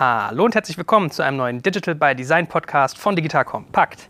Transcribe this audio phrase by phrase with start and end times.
[0.00, 4.08] Hallo und herzlich willkommen zu einem neuen Digital by Design Podcast von Digital Compact.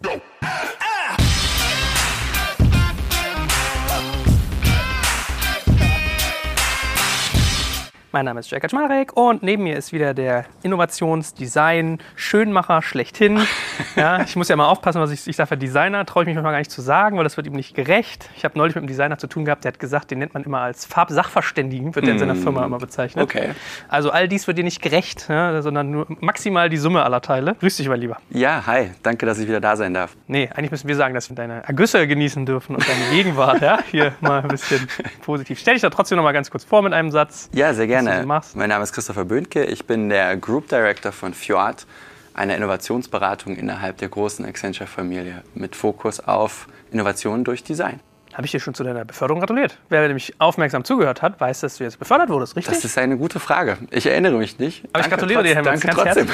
[8.13, 13.41] Mein Name ist Jörg Kaczmarek und neben mir ist wieder der Innovationsdesign Schönmacher schlechthin.
[13.97, 16.53] Ja, ich muss ja mal aufpassen, was ich, ich sage, Designer traue ich mich manchmal
[16.53, 18.31] gar nicht zu sagen, weil das wird ihm nicht gerecht.
[18.37, 20.45] Ich habe neulich mit einem Designer zu tun gehabt, der hat gesagt, den nennt man
[20.45, 22.43] immer als Farbsachverständigen, wird der in seiner Mm.
[22.43, 23.23] Firma immer bezeichnet.
[23.25, 23.51] Okay.
[23.89, 27.57] Also all dies wird dir nicht gerecht, ja, sondern nur maximal die Summe aller Teile.
[27.57, 28.19] Grüß dich, mein Lieber.
[28.31, 28.91] Ja, hi.
[29.03, 30.15] Danke, dass ich wieder da sein darf.
[30.29, 33.61] Nee, eigentlich müssen wir sagen, dass wir deine Ergüsse genießen dürfen und deine Gegenwart.
[33.61, 33.81] Ja?
[33.91, 34.87] Hier mal ein bisschen
[35.25, 35.59] positiv.
[35.59, 37.51] Stell dich da trotzdem noch mal ganz kurz vor mit einem Satz.
[37.53, 38.23] Ja, sehr Was du gerne.
[38.23, 38.57] so machst.
[38.57, 39.65] Mein Name ist Christopher Böhnke.
[39.65, 41.87] Ich bin der Group Director von Fjord,
[42.35, 48.01] einer Innovationsberatung innerhalb der großen Accenture-Familie mit Fokus auf Innovation durch Design.
[48.33, 49.77] Habe ich dir schon zu deiner Beförderung gratuliert.
[49.89, 52.75] Wer nämlich aufmerksam zugehört hat, weiß, dass du jetzt befördert wurdest, richtig?
[52.75, 53.77] Das ist eine gute Frage.
[53.91, 54.85] Ich erinnere mich nicht.
[54.93, 56.29] Aber ich gratuliere dir, Herr Danke Menz, trotzdem.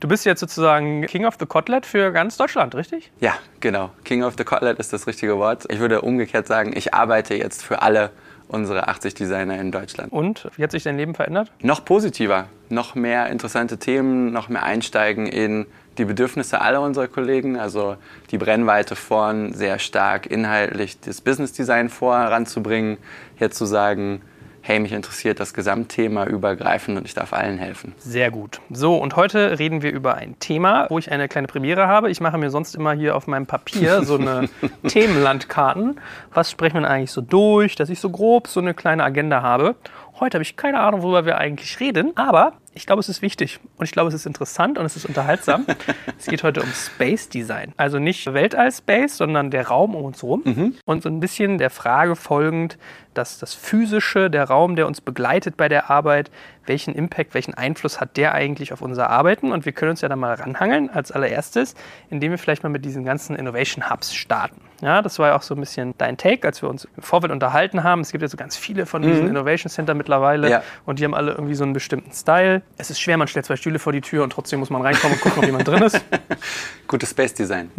[0.00, 3.10] Du bist jetzt sozusagen King of the Kotlet für ganz Deutschland, richtig?
[3.20, 3.90] Ja, genau.
[4.04, 5.64] King of the Kotlet ist das richtige Wort.
[5.70, 8.10] Ich würde umgekehrt sagen, ich arbeite jetzt für alle
[8.50, 10.12] unsere 80 Designer in Deutschland.
[10.12, 11.50] Und wie hat sich dein Leben verändert?
[11.62, 15.66] noch positiver, noch mehr interessante Themen, noch mehr einsteigen in
[15.98, 17.96] die Bedürfnisse aller unserer Kollegen, also
[18.30, 22.98] die Brennweite von sehr stark inhaltlich das Business Design voranzubringen,
[23.36, 24.22] hier zu sagen,
[24.62, 27.94] hey, mich interessiert das Gesamtthema übergreifend und ich darf allen helfen.
[27.98, 28.60] Sehr gut.
[28.70, 32.10] So, und heute reden wir über ein Thema, wo ich eine kleine Premiere habe.
[32.10, 34.48] Ich mache mir sonst immer hier auf meinem Papier so eine
[34.86, 36.00] Themenlandkarten.
[36.32, 39.42] Was sprechen wir denn eigentlich so durch, dass ich so grob so eine kleine Agenda
[39.42, 39.76] habe.
[40.18, 43.58] Heute habe ich keine Ahnung, worüber wir eigentlich reden, aber ich glaube, es ist wichtig
[43.76, 45.66] und ich glaube, es ist interessant und es ist unterhaltsam.
[46.18, 47.72] es geht heute um Space Design.
[47.76, 50.76] Also nicht Weltall-Space, sondern der Raum um uns herum.
[50.84, 52.78] Und so ein bisschen der Frage folgend,
[53.14, 56.30] dass das Physische, der Raum, der uns begleitet bei der Arbeit,
[56.66, 59.50] welchen Impact, welchen Einfluss hat der eigentlich auf unser Arbeiten?
[59.50, 61.74] Und wir können uns ja da mal ranhangeln als allererstes,
[62.08, 64.60] indem wir vielleicht mal mit diesen ganzen Innovation Hubs starten.
[64.80, 67.32] Ja, das war ja auch so ein bisschen dein Take, als wir uns im Vorfeld
[67.32, 68.00] unterhalten haben.
[68.02, 70.62] Es gibt ja so ganz viele von diesen Innovation Center mittlerweile Ja.
[70.86, 72.59] und die haben alle irgendwie so einen bestimmten Style.
[72.76, 75.16] Es ist schwer, man stellt zwei Stühle vor die Tür und trotzdem muss man reinkommen
[75.16, 76.00] und gucken, ob jemand drin ist.
[76.88, 77.70] Gutes Space Design.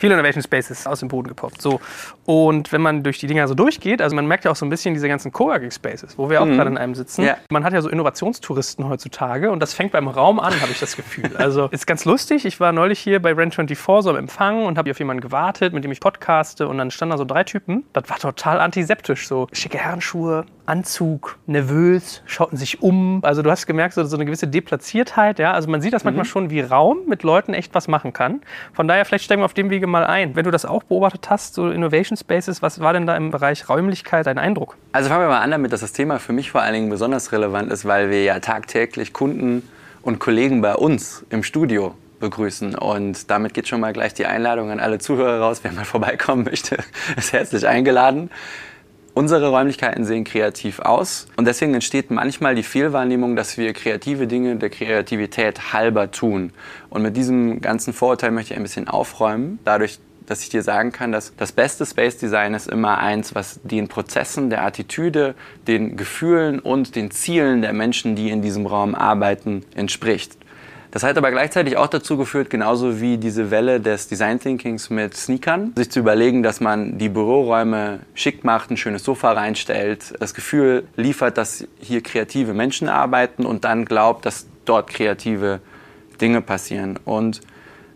[0.00, 1.60] Viele Innovation Spaces aus dem Boden gepoppt.
[1.62, 1.80] So.
[2.24, 4.70] Und wenn man durch die Dinger so durchgeht, also man merkt ja auch so ein
[4.70, 7.22] bisschen diese ganzen Coworking Spaces, wo wir auch gerade in einem sitzen.
[7.24, 7.36] Ja.
[7.50, 10.96] Man hat ja so Innovationstouristen heutzutage und das fängt beim Raum an, habe ich das
[10.96, 11.36] Gefühl.
[11.36, 12.44] Also ist ganz lustig.
[12.44, 15.84] Ich war neulich hier bei Rent24 so am Empfang und habe auf jemanden gewartet, mit
[15.84, 17.84] dem ich podcaste und dann standen da so drei Typen.
[17.92, 19.26] Das war total antiseptisch.
[19.26, 23.20] So schicke Herrenschuhe, Anzug, nervös, schauten sich um.
[23.24, 25.38] Also du hast gemerkt, so, so eine gewisse Deplatziertheit.
[25.38, 25.52] Ja?
[25.52, 28.42] Also man sieht das manchmal schon, wie Raum mit Leuten echt was machen kann.
[28.72, 30.36] Von daher, vielleicht steigen wir auf dem Wege mal ein.
[30.36, 33.68] Wenn du das auch beobachtet hast, so Innovation Spaces, was war denn da im Bereich
[33.68, 34.76] Räumlichkeit dein Eindruck?
[34.92, 37.32] Also fangen wir mal an damit, dass das Thema für mich vor allen Dingen besonders
[37.32, 39.68] relevant ist, weil wir ja tagtäglich Kunden
[40.02, 42.74] und Kollegen bei uns im Studio begrüßen.
[42.76, 45.60] Und damit geht schon mal gleich die Einladung an alle Zuhörer raus.
[45.62, 46.78] Wer mal vorbeikommen möchte,
[47.16, 48.30] ist herzlich eingeladen.
[49.14, 54.56] Unsere Räumlichkeiten sehen kreativ aus und deswegen entsteht manchmal die Fehlwahrnehmung, dass wir kreative Dinge
[54.56, 56.50] der Kreativität halber tun.
[56.88, 60.92] Und mit diesem ganzen Vorurteil möchte ich ein bisschen aufräumen, dadurch, dass ich dir sagen
[60.92, 65.34] kann, dass das beste Space Design ist immer eins, was den Prozessen, der Attitüde,
[65.66, 70.38] den Gefühlen und den Zielen der Menschen, die in diesem Raum arbeiten, entspricht.
[70.92, 75.16] Das hat aber gleichzeitig auch dazu geführt, genauso wie diese Welle des Design Thinkings mit
[75.16, 80.34] Sneakern, sich zu überlegen, dass man die Büroräume schick macht, ein schönes Sofa reinstellt, das
[80.34, 85.60] Gefühl liefert, dass hier kreative Menschen arbeiten und dann glaubt, dass dort kreative
[86.20, 86.98] Dinge passieren.
[87.06, 87.40] Und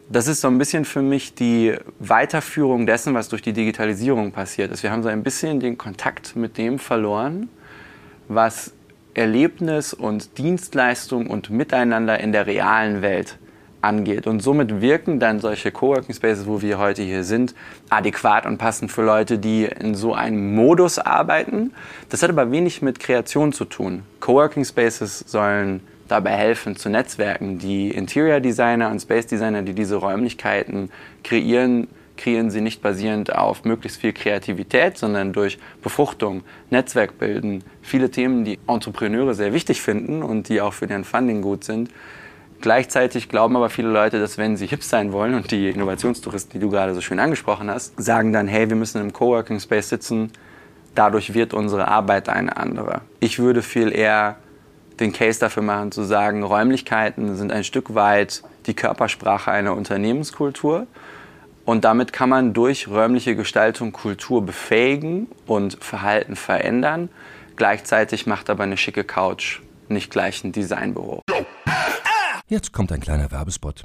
[0.08, 4.72] das ist so ein bisschen für mich die Weiterführung dessen, was durch die Digitalisierung passiert
[4.72, 4.82] ist.
[4.82, 7.50] Wir haben so ein bisschen den Kontakt mit dem verloren,
[8.28, 8.72] was
[9.16, 13.38] Erlebnis und Dienstleistung und Miteinander in der realen Welt
[13.80, 14.26] angeht.
[14.26, 17.54] Und somit wirken dann solche Coworking Spaces, wo wir heute hier sind,
[17.88, 21.72] adäquat und passend für Leute, die in so einem Modus arbeiten.
[22.10, 24.02] Das hat aber wenig mit Kreation zu tun.
[24.20, 27.58] Coworking Spaces sollen dabei helfen zu Netzwerken.
[27.58, 30.90] Die Interior Designer und Space Designer, die diese Räumlichkeiten
[31.24, 38.10] kreieren, kreieren sie nicht basierend auf möglichst viel Kreativität, sondern durch Befruchtung, Netzwerk bilden, viele
[38.10, 41.90] Themen, die Entrepreneure sehr wichtig finden und die auch für deren Funding gut sind.
[42.60, 46.58] Gleichzeitig glauben aber viele Leute, dass wenn sie hip sein wollen und die Innovationstouristen, die
[46.58, 50.32] du gerade so schön angesprochen hast, sagen dann, hey, wir müssen im Coworking Space sitzen,
[50.94, 53.02] dadurch wird unsere Arbeit eine andere.
[53.20, 54.36] Ich würde viel eher
[55.00, 60.86] den Case dafür machen, zu sagen, Räumlichkeiten sind ein Stück weit die Körpersprache einer Unternehmenskultur.
[61.66, 67.08] Und damit kann man durch räumliche Gestaltung Kultur befähigen und Verhalten verändern.
[67.56, 71.22] Gleichzeitig macht aber eine schicke Couch nicht gleich ein Designbüro.
[72.48, 73.84] Jetzt kommt ein kleiner Werbespot.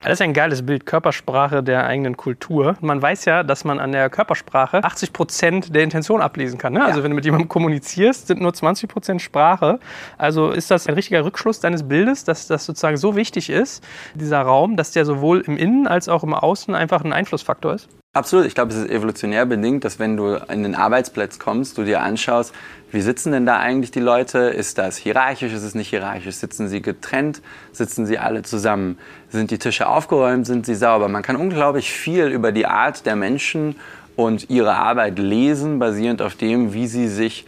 [0.00, 2.76] Das ist ein geiles Bild, Körpersprache der eigenen Kultur.
[2.80, 6.74] Man weiß ja, dass man an der Körpersprache 80 Prozent der Intention ablesen kann.
[6.74, 6.84] Ne?
[6.84, 9.80] Also wenn du mit jemandem kommunizierst, sind nur 20 Prozent Sprache.
[10.16, 13.82] Also ist das ein richtiger Rückschluss deines Bildes, dass das sozusagen so wichtig ist,
[14.14, 17.88] dieser Raum, dass der sowohl im Innen als auch im Außen einfach ein Einflussfaktor ist?
[18.12, 18.46] Absolut.
[18.46, 22.02] Ich glaube, es ist evolutionär bedingt, dass wenn du in den Arbeitsplatz kommst, du dir
[22.02, 22.54] anschaust,
[22.90, 24.38] wie sitzen denn da eigentlich die Leute?
[24.38, 25.52] Ist das hierarchisch?
[25.52, 26.36] Ist es nicht hierarchisch?
[26.36, 27.42] Sitzen sie getrennt?
[27.72, 28.98] Sitzen sie alle zusammen?
[29.28, 30.46] Sind die Tische aufgeräumt?
[30.46, 31.08] Sind sie sauber?
[31.08, 33.76] Man kann unglaublich viel über die Art der Menschen
[34.16, 37.44] und ihre Arbeit lesen, basierend auf dem, wie sie sich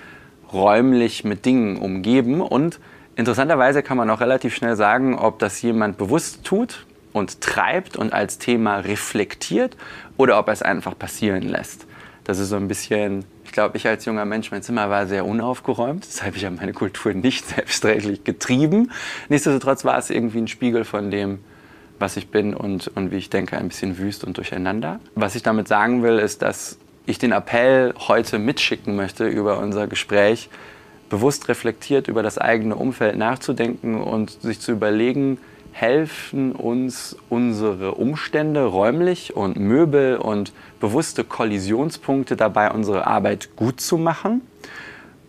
[0.53, 2.43] räumlich mit Dingen umgeben.
[2.43, 2.79] Und
[3.17, 8.13] interessanterweise kann man auch relativ schnell sagen, ob das jemand bewusst tut und treibt und
[8.13, 9.77] als Thema reflektiert
[10.19, 11.87] oder ob er es einfach passieren lässt.
[12.31, 15.27] Das ist so ein bisschen, ich glaube, ich als junger Mensch, mein Zimmer war sehr
[15.27, 18.93] unaufgeräumt, deshalb habe ich meine Kultur nicht selbstredlich getrieben.
[19.29, 21.41] Nichtsdestotrotz war es irgendwie ein Spiegel von dem,
[21.99, 25.01] was ich bin und, und wie ich denke, ein bisschen wüst und durcheinander.
[25.17, 29.89] Was ich damit sagen will, ist, dass ich den Appell heute mitschicken möchte über unser
[29.89, 30.51] Gespräch,
[31.09, 35.39] bewusst reflektiert über das eigene Umfeld nachzudenken und sich zu überlegen,
[35.73, 43.99] helfen uns unsere Umstände räumlich und Möbel und bewusste Kollisionspunkte dabei, unsere Arbeit gut zu
[43.99, 44.43] machen?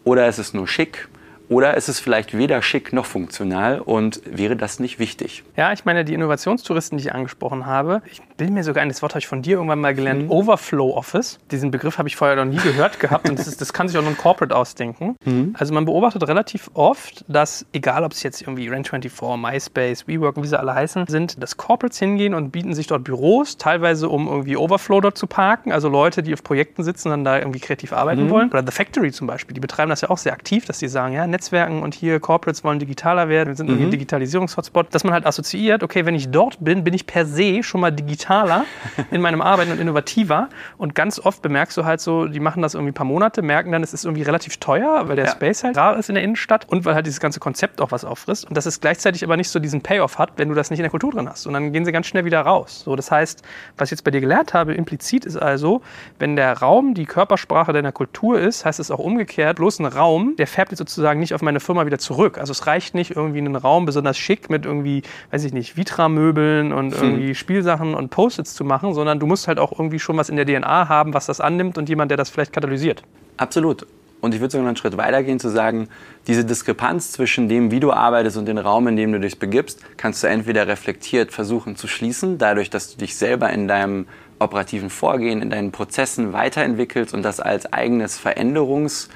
[0.04, 1.08] Oder ist es nur schick
[1.52, 5.44] oder ist es vielleicht weder schick noch funktional und wäre das nicht wichtig?
[5.58, 9.04] Ja, ich meine, die Innovationstouristen, die ich angesprochen habe, ich bilde mir sogar ein, das
[9.04, 10.32] Wort habe ich von dir irgendwann mal gelernt, mhm.
[10.32, 11.38] Overflow Office.
[11.52, 13.96] Diesen Begriff habe ich vorher noch nie gehört gehabt und das, ist, das kann sich
[14.00, 15.16] auch nur ein Corporate ausdenken.
[15.26, 15.56] Mhm.
[15.60, 20.44] Also man beobachtet relativ oft, dass, egal ob es jetzt irgendwie Rent24, MySpace, WeWork und
[20.44, 24.28] wie sie alle heißen, sind, dass Corporates hingehen und bieten sich dort Büros, teilweise um
[24.28, 27.60] irgendwie Overflow dort zu parken, also Leute, die auf Projekten sitzen und dann da irgendwie
[27.60, 28.30] kreativ arbeiten mhm.
[28.32, 28.50] wollen.
[28.50, 31.14] Oder The Factory zum Beispiel, die betreiben das ja auch sehr aktiv, dass die sagen,
[31.14, 33.74] ja, Netzwerken und hier Corporates wollen digitaler werden, wir sind mhm.
[33.74, 37.28] irgendwie ein Digitalisierungshotspot, dass man halt assoziiert, okay, wenn ich dort bin, bin ich per
[37.28, 37.92] se schon mal
[38.32, 38.66] digitaler
[39.12, 40.50] in meinem Arbeiten und innovativer.
[40.78, 43.72] Und ganz oft bemerkst du halt so, die machen das irgendwie ein paar Monate, merken
[43.72, 45.32] dann, es ist irgendwie relativ teuer, weil der ja.
[45.32, 48.06] Space halt rar ist in der Innenstadt und weil halt dieses ganze Konzept auch was
[48.06, 48.48] auffrisst.
[48.48, 50.84] Und dass es gleichzeitig aber nicht so diesen Payoff hat, wenn du das nicht in
[50.84, 51.46] der Kultur drin hast.
[51.46, 52.82] Und dann gehen sie ganz schnell wieder raus.
[52.86, 53.44] So, das heißt,
[53.78, 55.82] was ich jetzt bei dir gelernt habe, implizit ist also,
[56.20, 60.36] wenn der Raum die Körpersprache deiner Kultur ist, heißt es auch umgekehrt, bloß ein Raum,
[60.38, 62.38] der färbt jetzt sozusagen nicht auf meine Firma wieder zurück.
[62.38, 66.72] Also es reicht nicht irgendwie einen Raum besonders schick mit irgendwie, weiß ich nicht, Vitra-Möbeln
[66.74, 67.04] und hm.
[67.04, 67.36] irgendwie hm.
[67.36, 70.46] Spielsachen und Post-its zu machen, sondern du musst halt auch irgendwie schon was in der
[70.46, 73.02] DNA haben, was das annimmt und jemand, der das vielleicht katalysiert.
[73.38, 73.88] Absolut.
[74.20, 75.88] Und ich würde sogar einen Schritt weitergehen zu sagen,
[76.28, 79.80] diese Diskrepanz zwischen dem, wie du arbeitest und dem Raum, in dem du dich begibst,
[79.98, 84.06] kannst du entweder reflektiert versuchen zu schließen, dadurch, dass du dich selber in deinem
[84.38, 89.10] operativen Vorgehen, in deinen Prozessen weiterentwickelst und das als eigenes Veränderungs,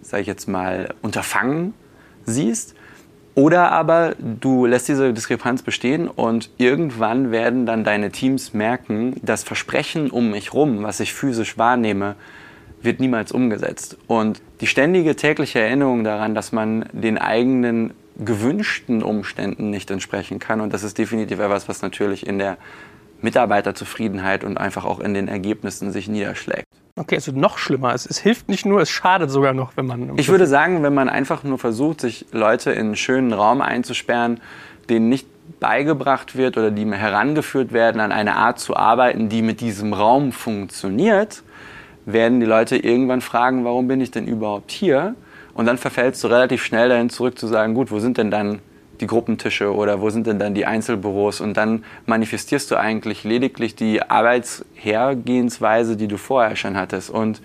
[0.00, 1.74] sage ich jetzt mal, Unterfangen
[2.24, 2.74] siehst.
[3.34, 9.42] Oder aber du lässt diese Diskrepanz bestehen und irgendwann werden dann deine Teams merken, das
[9.42, 12.16] Versprechen um mich rum, was ich physisch wahrnehme,
[12.82, 13.96] wird niemals umgesetzt.
[14.06, 20.60] Und die ständige tägliche Erinnerung daran, dass man den eigenen gewünschten Umständen nicht entsprechen kann,
[20.60, 22.58] und das ist definitiv etwas, was natürlich in der
[23.22, 26.66] Mitarbeiterzufriedenheit und einfach auch in den Ergebnissen sich niederschlägt.
[26.94, 27.94] Okay, es wird noch schlimmer.
[27.94, 30.18] Es, es, hilft nicht nur, es schadet sogar noch, wenn man.
[30.18, 34.40] Ich würde sagen, wenn man einfach nur versucht, sich Leute in einen schönen Raum einzusperren,
[34.90, 35.26] denen nicht
[35.58, 40.32] beigebracht wird oder die herangeführt werden, an eine Art zu arbeiten, die mit diesem Raum
[40.32, 41.42] funktioniert,
[42.04, 45.14] werden die Leute irgendwann fragen, warum bin ich denn überhaupt hier?
[45.54, 48.60] Und dann verfällst du relativ schnell dahin zurück zu sagen, gut, wo sind denn dann
[49.02, 51.40] die Gruppentische oder wo sind denn dann die Einzelbüros?
[51.40, 57.10] Und dann manifestierst du eigentlich lediglich die Arbeitshergehensweise, die du vorher schon hattest.
[57.10, 57.42] Und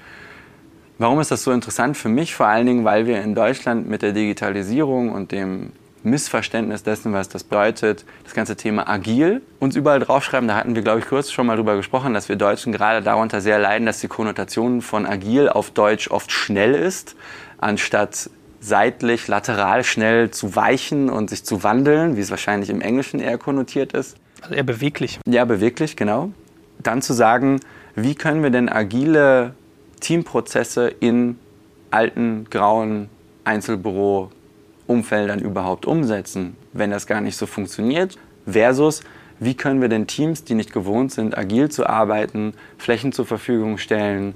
[0.98, 2.36] warum ist das so interessant für mich?
[2.36, 5.74] Vor allen Dingen, weil wir in Deutschland mit der Digitalisierung und dem
[6.04, 10.48] Missverständnis dessen, was das bedeutet, das ganze Thema agil, uns überall draufschreiben.
[10.48, 13.42] Da hatten wir, glaube ich, kurz schon mal drüber gesprochen, dass wir Deutschen gerade darunter
[13.42, 17.16] sehr leiden, dass die Konnotation von agil auf Deutsch oft schnell ist,
[17.58, 23.20] anstatt seitlich, lateral schnell zu weichen und sich zu wandeln, wie es wahrscheinlich im Englischen
[23.20, 24.18] eher konnotiert ist.
[24.42, 25.20] Also eher beweglich.
[25.28, 26.32] Ja, beweglich, genau.
[26.80, 27.60] Dann zu sagen,
[27.96, 29.54] wie können wir denn agile
[30.00, 31.38] Teamprozesse in
[31.92, 33.10] alten, grauen
[33.44, 34.32] Einzelbüro
[34.88, 39.02] Umfeldern überhaupt umsetzen, wenn das gar nicht so funktioniert, versus
[39.40, 43.78] wie können wir denn Teams, die nicht gewohnt sind, agil zu arbeiten, Flächen zur Verfügung
[43.78, 44.34] stellen,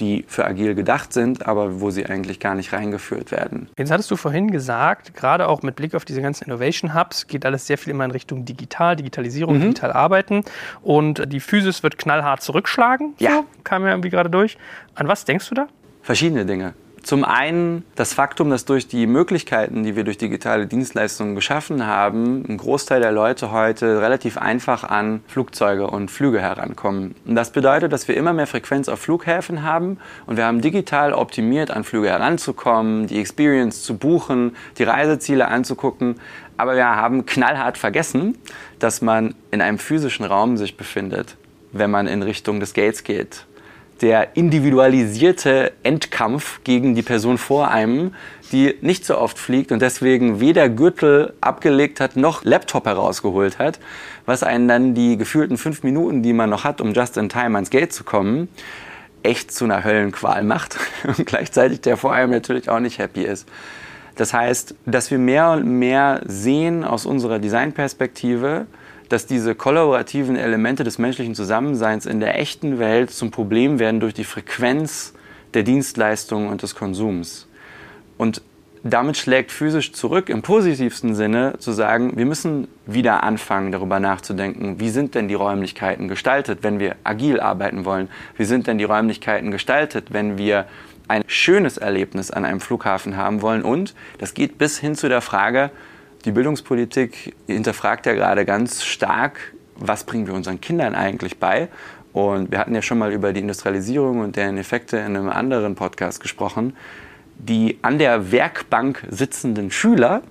[0.00, 3.68] die für agil gedacht sind, aber wo sie eigentlich gar nicht reingeführt werden.
[3.76, 7.44] Jetzt hattest du vorhin gesagt, gerade auch mit Blick auf diese ganzen Innovation Hubs geht
[7.46, 9.62] alles sehr viel immer in Richtung digital, Digitalisierung, mhm.
[9.62, 10.44] digital arbeiten
[10.82, 13.14] und die Physis wird knallhart zurückschlagen.
[13.18, 13.30] Ja.
[13.30, 14.58] So, kam ja irgendwie gerade durch.
[14.94, 15.68] An was denkst du da?
[16.02, 16.74] Verschiedene Dinge.
[17.02, 22.44] Zum einen das Faktum, dass durch die Möglichkeiten, die wir durch digitale Dienstleistungen geschaffen haben,
[22.48, 27.16] ein Großteil der Leute heute relativ einfach an Flugzeuge und Flüge herankommen.
[27.26, 31.12] Und das bedeutet, dass wir immer mehr Frequenz auf Flughäfen haben und wir haben digital
[31.12, 36.20] optimiert, an Flüge heranzukommen, die Experience zu buchen, die Reiseziele anzugucken.
[36.56, 38.38] Aber wir haben knallhart vergessen,
[38.78, 41.36] dass man in einem physischen Raum sich befindet,
[41.72, 43.44] wenn man in Richtung des Gates geht
[44.02, 48.14] der individualisierte Endkampf gegen die Person vor einem,
[48.50, 53.78] die nicht so oft fliegt und deswegen weder Gürtel abgelegt hat noch Laptop herausgeholt hat,
[54.26, 57.56] was einen dann die gefühlten fünf Minuten, die man noch hat, um just in time
[57.56, 58.48] ans Gate zu kommen,
[59.22, 63.48] echt zu einer Höllenqual macht und gleichzeitig der vor allem natürlich auch nicht happy ist.
[64.16, 68.66] Das heißt, dass wir mehr und mehr sehen aus unserer Designperspektive,
[69.12, 74.14] dass diese kollaborativen Elemente des menschlichen Zusammenseins in der echten Welt zum Problem werden durch
[74.14, 75.12] die Frequenz
[75.52, 77.46] der Dienstleistungen und des Konsums.
[78.16, 78.40] Und
[78.82, 84.80] damit schlägt physisch zurück im positivsten Sinne zu sagen, wir müssen wieder anfangen, darüber nachzudenken,
[84.80, 88.08] wie sind denn die Räumlichkeiten gestaltet, wenn wir agil arbeiten wollen?
[88.38, 90.64] Wie sind denn die Räumlichkeiten gestaltet, wenn wir
[91.06, 93.62] ein schönes Erlebnis an einem Flughafen haben wollen?
[93.62, 95.70] Und das geht bis hin zu der Frage,
[96.24, 101.68] die Bildungspolitik hinterfragt ja gerade ganz stark, was bringen wir unseren Kindern eigentlich bei?
[102.12, 105.74] Und wir hatten ja schon mal über die Industrialisierung und deren Effekte in einem anderen
[105.74, 106.76] Podcast gesprochen.
[107.38, 110.22] Die an der Werkbank sitzenden Schüler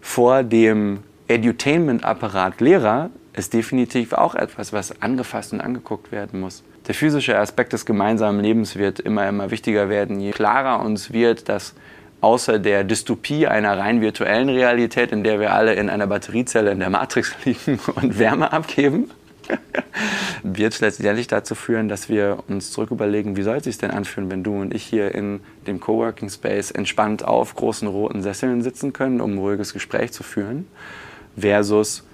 [0.00, 6.62] vor dem Edutainment-Apparat Lehrer ist definitiv auch etwas, was angefasst und angeguckt werden muss.
[6.86, 10.20] Der physische Aspekt des gemeinsamen Lebens wird immer, immer wichtiger werden.
[10.20, 11.74] Je klarer uns wird, dass
[12.24, 16.80] außer der Dystopie einer rein virtuellen Realität, in der wir alle in einer Batteriezelle in
[16.80, 19.10] der Matrix liegen und Wärme abgeben,
[20.42, 24.30] wird letztendlich dazu führen, dass wir uns zurück überlegen, wie soll es sich denn anfühlen,
[24.30, 28.94] wenn du und ich hier in dem Coworking Space entspannt auf großen roten Sesseln sitzen
[28.94, 30.66] können, um ein ruhiges Gespräch zu führen,
[31.36, 32.04] versus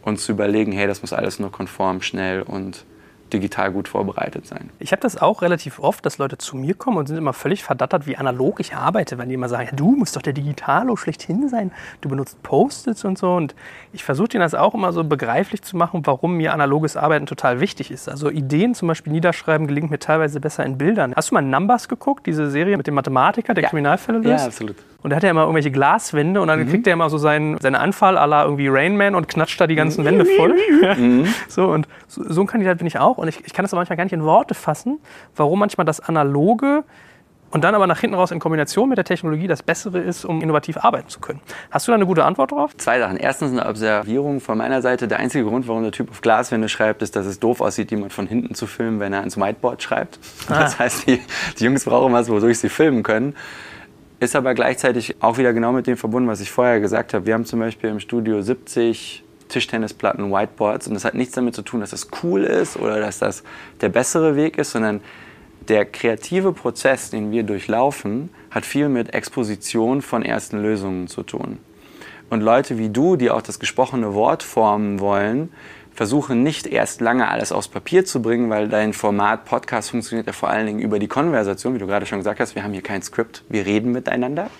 [0.00, 2.86] uns zu überlegen, hey, das muss alles nur konform, schnell und
[3.32, 4.70] digital gut vorbereitet sein.
[4.78, 7.64] Ich habe das auch relativ oft, dass Leute zu mir kommen und sind immer völlig
[7.64, 10.96] verdattert, wie analog ich arbeite, weil die immer sagen, ja, du musst doch der Digitalo
[10.96, 13.34] schlechthin sein, du benutzt Post-its und so.
[13.34, 13.54] Und
[13.92, 17.60] ich versuche denen das auch immer so begreiflich zu machen, warum mir analoges Arbeiten total
[17.60, 18.08] wichtig ist.
[18.08, 21.14] Also Ideen zum Beispiel niederschreiben gelingt mir teilweise besser in Bildern.
[21.16, 23.70] Hast du mal Numbers geguckt, diese Serie mit dem Mathematiker, der ja.
[23.70, 24.44] Kriminalfälle löst?
[24.44, 24.76] Ja, absolut.
[25.04, 26.70] Und da hat er immer irgendwelche Glaswände und dann mhm.
[26.70, 29.74] kriegt er immer so seinen, seinen Anfall à la irgendwie Rainman und knatscht da die
[29.74, 30.06] ganzen mhm.
[30.06, 30.54] Wände voll.
[30.96, 31.26] Mhm.
[31.48, 33.18] so, und so, so, ein Kandidat bin ich auch.
[33.18, 34.98] Und ich, ich kann das aber manchmal gar nicht in Worte fassen,
[35.36, 36.84] warum manchmal das Analoge
[37.50, 40.40] und dann aber nach hinten raus in Kombination mit der Technologie das Bessere ist, um
[40.40, 41.40] innovativ arbeiten zu können.
[41.70, 42.74] Hast du da eine gute Antwort drauf?
[42.78, 43.18] Zwei Sachen.
[43.18, 45.06] Erstens eine Observierung von meiner Seite.
[45.06, 48.14] Der einzige Grund, warum der Typ auf Glaswände schreibt, ist, dass es doof aussieht, jemand
[48.14, 50.18] von hinten zu filmen, wenn er ans Whiteboard schreibt.
[50.48, 50.60] Ah.
[50.60, 51.20] Das heißt, die,
[51.58, 53.36] die Jungs brauchen was, wodurch sie filmen können.
[54.24, 57.26] Ist aber gleichzeitig auch wieder genau mit dem verbunden, was ich vorher gesagt habe.
[57.26, 61.60] Wir haben zum Beispiel im Studio 70 Tischtennisplatten, Whiteboards und das hat nichts damit zu
[61.60, 63.44] tun, dass das cool ist oder dass das
[63.82, 65.02] der bessere Weg ist, sondern
[65.68, 71.58] der kreative Prozess, den wir durchlaufen, hat viel mit Exposition von ersten Lösungen zu tun.
[72.30, 75.52] Und Leute wie du, die auch das gesprochene Wort formen wollen,
[75.94, 80.32] versuche nicht erst lange alles aufs Papier zu bringen, weil dein Format Podcast funktioniert ja
[80.32, 82.54] vor allen Dingen über die Konversation, wie du gerade schon gesagt hast.
[82.54, 84.50] Wir haben hier kein Skript, wir reden miteinander.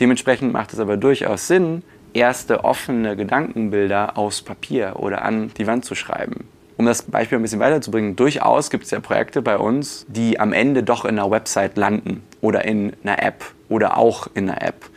[0.00, 5.84] Dementsprechend macht es aber durchaus Sinn, erste offene Gedankenbilder aufs Papier oder an die Wand
[5.84, 10.04] zu schreiben, Um das Beispiel ein bisschen weiterzubringen, durchaus gibt es ja Projekte bei uns,
[10.08, 14.50] die am Ende doch in einer Website landen oder in einer App oder auch in
[14.50, 14.90] einer App.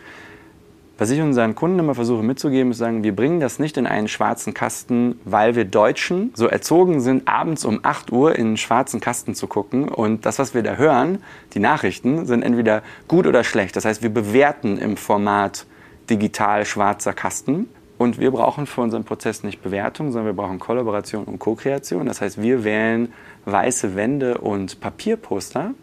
[0.97, 4.07] Was ich unseren Kunden immer versuche mitzugeben, ist sagen, wir bringen das nicht in einen
[4.07, 9.01] schwarzen Kasten, weil wir Deutschen so erzogen sind, abends um 8 Uhr in einen schwarzen
[9.01, 9.89] Kasten zu gucken.
[9.89, 11.21] Und das, was wir da hören,
[11.53, 13.75] die Nachrichten, sind entweder gut oder schlecht.
[13.75, 15.65] Das heißt, wir bewerten im Format
[16.09, 17.67] digital schwarzer Kasten.
[17.97, 22.05] Und wir brauchen für unseren Prozess nicht Bewertung, sondern wir brauchen Kollaboration und Co-Kreation.
[22.05, 23.11] Das heißt, wir wählen
[23.43, 25.73] weiße Wände und Papierposter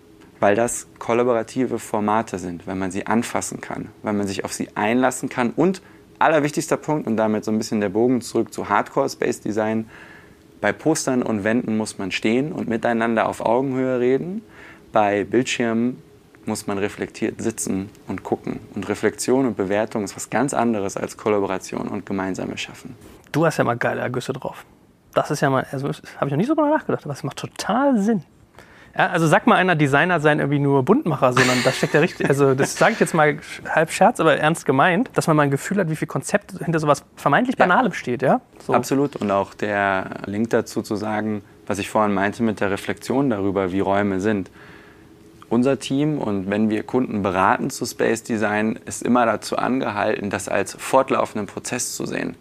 [0.42, 4.70] weil das kollaborative Formate sind, weil man sie anfassen kann, weil man sich auf sie
[4.75, 5.82] einlassen kann und
[6.18, 9.88] allerwichtigster Punkt und damit so ein bisschen der Bogen zurück zu Hardcore Space Design.
[10.61, 14.42] Bei Postern und Wänden muss man stehen und miteinander auf Augenhöhe reden.
[14.90, 16.02] Bei Bildschirmen
[16.44, 18.58] muss man reflektiert sitzen und gucken.
[18.75, 22.96] Und Reflexion und Bewertung ist was ganz anderes als Kollaboration und gemeinsame Schaffen.
[23.30, 24.64] Du hast ja mal geile Ergüsse drauf.
[25.14, 27.37] Das ist ja mal, also habe ich noch nie so drüber nachgedacht, aber es macht
[27.37, 28.25] total Sinn.
[28.96, 32.28] Ja, also sag mal einer, Designer sein irgendwie nur Buntmacher, sondern das steckt ja richtig,
[32.28, 35.50] also das sage ich jetzt mal halb Scherz, aber ernst gemeint, dass man mal ein
[35.50, 37.99] Gefühl hat, wie viel Konzept hinter sowas vermeintlich Banalem ja.
[37.99, 38.40] steht, ja?
[38.66, 38.75] So.
[38.75, 43.30] Absolut und auch der Link dazu zu sagen, was ich vorhin meinte mit der Reflexion
[43.30, 44.50] darüber, wie Räume sind.
[45.49, 50.49] Unser Team und wenn wir Kunden beraten zu Space Design, ist immer dazu angehalten, das
[50.49, 52.37] als fortlaufenden Prozess zu sehen.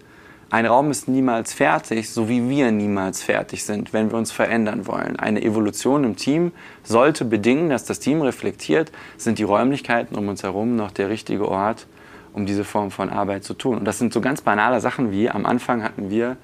[0.52, 4.86] Ein Raum ist niemals fertig, so wie wir niemals fertig sind, wenn wir uns verändern
[4.86, 5.16] wollen.
[5.16, 6.52] Eine Evolution im Team
[6.84, 11.48] sollte bedingen, dass das Team reflektiert, sind die Räumlichkeiten um uns herum noch der richtige
[11.48, 11.88] Ort,
[12.34, 13.78] um diese Form von Arbeit zu tun.
[13.78, 16.36] Und das sind so ganz banale Sachen wie, am Anfang hatten wir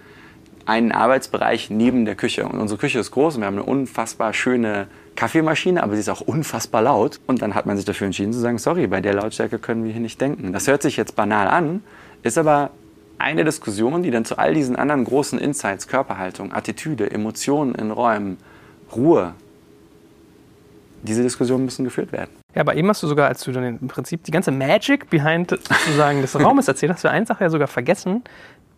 [0.66, 2.46] einen Arbeitsbereich neben der Küche.
[2.46, 4.88] Und unsere Küche ist groß und wir haben eine unfassbar schöne
[5.18, 7.20] Kaffeemaschine, aber sie ist auch unfassbar laut.
[7.28, 9.92] Und dann hat man sich dafür entschieden zu sagen, sorry, bei der Lautstärke können wir
[9.92, 10.54] hier nicht denken.
[10.54, 11.84] Das hört sich jetzt banal an,
[12.24, 12.72] ist aber
[13.20, 18.38] eine Diskussion, die dann zu all diesen anderen großen Insights, Körperhaltung, Attitüde, Emotionen in Räumen,
[18.96, 19.34] Ruhe,
[21.04, 22.32] diese Diskussionen müssen geführt werden.
[22.56, 25.52] Ja, aber eben hast du sogar, als du dann im Prinzip die ganze Magic behind
[25.52, 28.24] sozusagen des Raumes erzählt hast, du eine Sache ja sogar vergessen,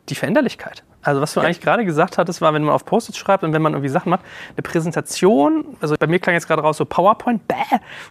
[0.09, 0.83] die Veränderlichkeit.
[1.01, 1.45] Also was du ja.
[1.45, 4.09] eigentlich gerade gesagt hattest, war, wenn man auf Post-its schreibt und wenn man irgendwie Sachen
[4.09, 4.21] macht,
[4.55, 7.55] eine Präsentation, also bei mir klang jetzt gerade raus so PowerPoint, bäh,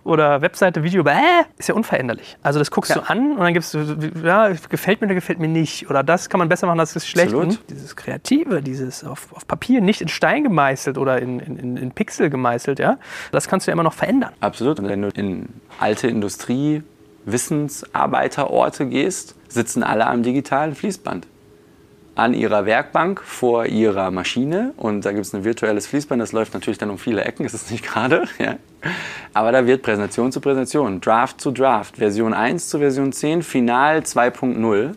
[0.05, 1.13] oder Webseite, Video, bäh,
[1.59, 2.39] ist ja unveränderlich.
[2.43, 2.99] Also das guckst ja.
[2.99, 3.81] du an und dann gibst du,
[4.25, 5.91] ja, gefällt mir oder gefällt mir nicht.
[5.91, 7.35] Oder das kann man besser machen, das ist schlecht.
[7.35, 11.91] Und dieses Kreative, dieses auf, auf, Papier nicht in Stein gemeißelt oder in, in, in
[11.91, 12.99] Pixel gemeißelt, ja,
[13.33, 14.33] das kannst du ja immer noch verändern.
[14.41, 14.81] Absolut.
[14.81, 15.49] Und wenn du in
[15.79, 16.83] alte Industrie,
[17.27, 21.27] Wissensarbeiterorte gehst, sitzen alle am digitalen Fließband
[22.19, 26.53] an ihrer Werkbank vor ihrer Maschine und da gibt es ein virtuelles Fließband, das läuft
[26.53, 28.25] natürlich dann um viele Ecken, ist es nicht gerade.
[28.41, 28.57] Ja.
[29.35, 34.01] Aber da wird Präsentation zu Präsentation, Draft zu Draft, Version 1 zu Version 10, Final
[34.01, 34.95] 2.0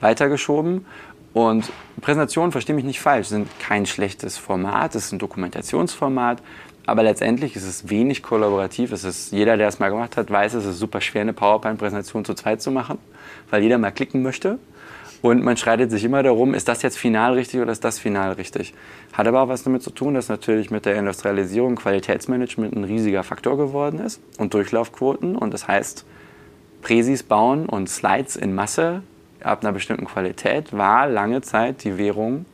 [0.00, 0.86] weitergeschoben.
[1.34, 6.42] Und Präsentationen, verstehe mich nicht falsch, sind kein schlechtes Format, es ist ein Dokumentationsformat,
[6.86, 8.92] aber letztendlich ist es wenig kollaborativ.
[8.92, 12.24] Es ist, jeder, der es mal gemacht hat, weiß, es ist super schwer, eine PowerPoint-Präsentation
[12.24, 12.96] zu zweit zu machen,
[13.50, 14.58] weil jeder mal klicken möchte.
[15.20, 18.32] Und man streitet sich immer darum, ist das jetzt final richtig oder ist das final
[18.32, 18.72] richtig.
[19.12, 23.24] Hat aber auch was damit zu tun, dass natürlich mit der Industrialisierung Qualitätsmanagement ein riesiger
[23.24, 25.36] Faktor geworden ist und Durchlaufquoten.
[25.36, 26.04] Und das heißt,
[26.82, 29.02] Präsis bauen und Slides in Masse
[29.42, 32.44] ab einer bestimmten Qualität war lange Zeit die Währung,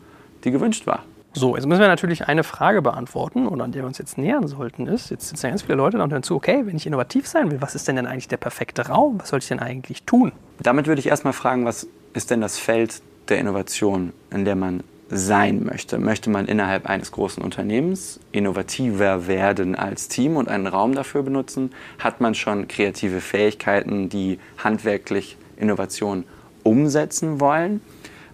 [0.45, 1.05] die gewünscht war.
[1.37, 4.47] So, jetzt müssen wir natürlich eine Frage beantworten oder an der wir uns jetzt nähern
[4.47, 6.87] sollten, ist, jetzt sitzen ja ganz viele Leute da und hören zu, okay, wenn ich
[6.87, 9.19] innovativ sein will, was ist denn denn eigentlich der perfekte Raum?
[9.19, 10.31] Was soll ich denn eigentlich tun?
[10.63, 14.83] Damit würde ich erstmal fragen, was ist denn das Feld der Innovation, in der man
[15.11, 15.99] sein möchte?
[15.99, 21.73] Möchte man innerhalb eines großen Unternehmens innovativer werden als Team und einen Raum dafür benutzen?
[21.99, 26.25] Hat man schon kreative Fähigkeiten, die handwerklich Innovation
[26.63, 27.81] umsetzen wollen?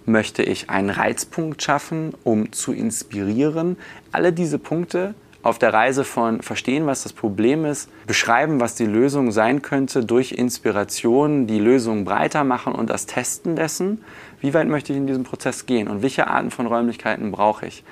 [0.07, 3.77] Möchte ich einen Reizpunkt schaffen, um zu inspirieren?
[4.13, 8.87] Alle diese Punkte auf der Reise von verstehen, was das Problem ist, beschreiben, was die
[8.87, 14.05] Lösung sein könnte, durch Inspiration die Lösung breiter machen und das Testen dessen.
[14.41, 17.85] Wie weit möchte ich in diesem Prozess gehen und welche Arten von Räumlichkeiten brauche ich?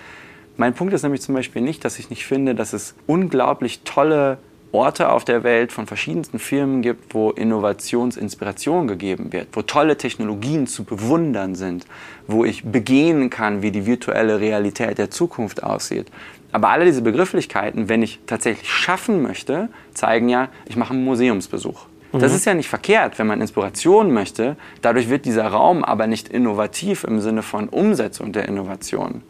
[0.57, 4.39] Mein Punkt ist nämlich zum Beispiel nicht, dass ich nicht finde, dass es unglaublich tolle
[4.73, 10.67] Orte auf der Welt von verschiedensten Firmen gibt, wo Innovationsinspiration gegeben wird, wo tolle Technologien
[10.67, 11.87] zu bewundern sind,
[12.27, 16.11] wo ich begehen kann, wie die virtuelle Realität der Zukunft aussieht.
[16.53, 21.87] Aber alle diese Begrifflichkeiten, wenn ich tatsächlich schaffen möchte, zeigen ja, ich mache einen Museumsbesuch.
[22.13, 22.19] Mhm.
[22.21, 24.57] Das ist ja nicht verkehrt, wenn man Inspiration möchte.
[24.81, 29.23] Dadurch wird dieser Raum aber nicht innovativ im Sinne von Umsetzung der Innovation.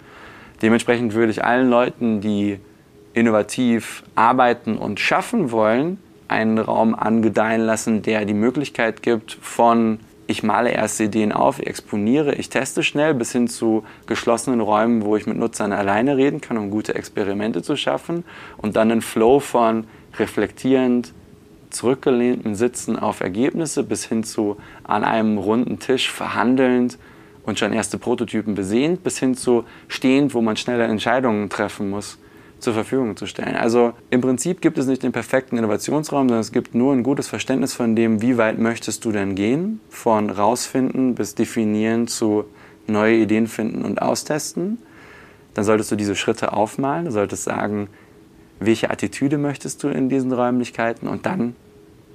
[0.63, 2.61] Dementsprechend würde ich allen Leuten, die
[3.15, 10.43] innovativ arbeiten und schaffen wollen, einen Raum angedeihen lassen, der die Möglichkeit gibt von ich
[10.43, 15.27] male erste Ideen auf, exponiere, ich teste schnell, bis hin zu geschlossenen Räumen, wo ich
[15.27, 18.25] mit Nutzern alleine reden kann, um gute Experimente zu schaffen.
[18.59, 19.87] Und dann einen Flow von
[20.19, 21.15] reflektierend,
[21.71, 26.99] zurückgelehnten Sitzen auf Ergebnisse bis hin zu an einem runden Tisch verhandelnd
[27.45, 32.19] und schon erste Prototypen besehend, bis hin zu stehend, wo man schnelle Entscheidungen treffen muss
[32.61, 33.57] zur Verfügung zu stellen.
[33.57, 37.29] Also im Prinzip gibt es nicht den perfekten Innovationsraum, sondern es gibt nur ein gutes
[37.29, 42.45] Verständnis von dem, wie weit möchtest du denn gehen, von rausfinden bis definieren zu
[42.87, 44.79] neue Ideen finden und austesten.
[45.55, 47.89] Dann solltest du diese Schritte aufmalen, du solltest sagen,
[48.61, 51.55] welche Attitüde möchtest du in diesen Räumlichkeiten und dann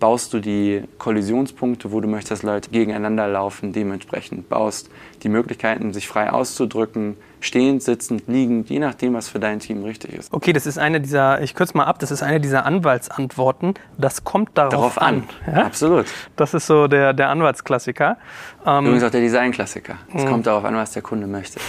[0.04, 4.89] baust du die Kollisionspunkte, wo du möchtest, dass Leute gegeneinander laufen, dementsprechend baust
[5.24, 10.12] die Möglichkeiten, sich frei auszudrücken, stehend, sitzend, liegend, je nachdem, was für dein Team richtig
[10.13, 10.34] ist.
[10.34, 13.76] Okay, das ist eine dieser, ich kürze mal ab, das ist eine dieser Anwaltsantworten.
[13.98, 15.24] Das kommt darauf, Darauf an.
[15.46, 15.54] an.
[15.56, 15.66] Ja?
[15.68, 16.08] Absolut.
[16.36, 18.18] Das ist so der, der Anwaltsklassiker.
[18.66, 20.00] Ähm, Übrigens auch der Designklassiker.
[20.13, 20.28] Es Mhm.
[20.28, 21.62] kommt darauf an, was der Kunde möchte.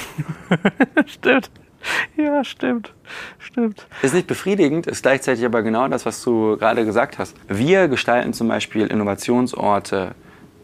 [1.07, 1.51] stimmt.
[2.17, 2.93] Ja, stimmt.
[3.39, 3.87] Stimmt.
[4.03, 7.37] Ist nicht befriedigend, ist gleichzeitig aber genau das, was du gerade gesagt hast.
[7.49, 10.15] Wir gestalten zum Beispiel Innovationsorte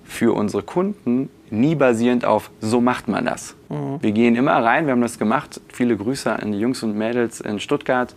[0.04, 3.56] für unsere Kunden nie basierend auf, so macht man das.
[4.00, 5.60] Wir gehen immer rein, wir haben das gemacht.
[5.72, 8.14] Viele Grüße an die Jungs und Mädels in Stuttgart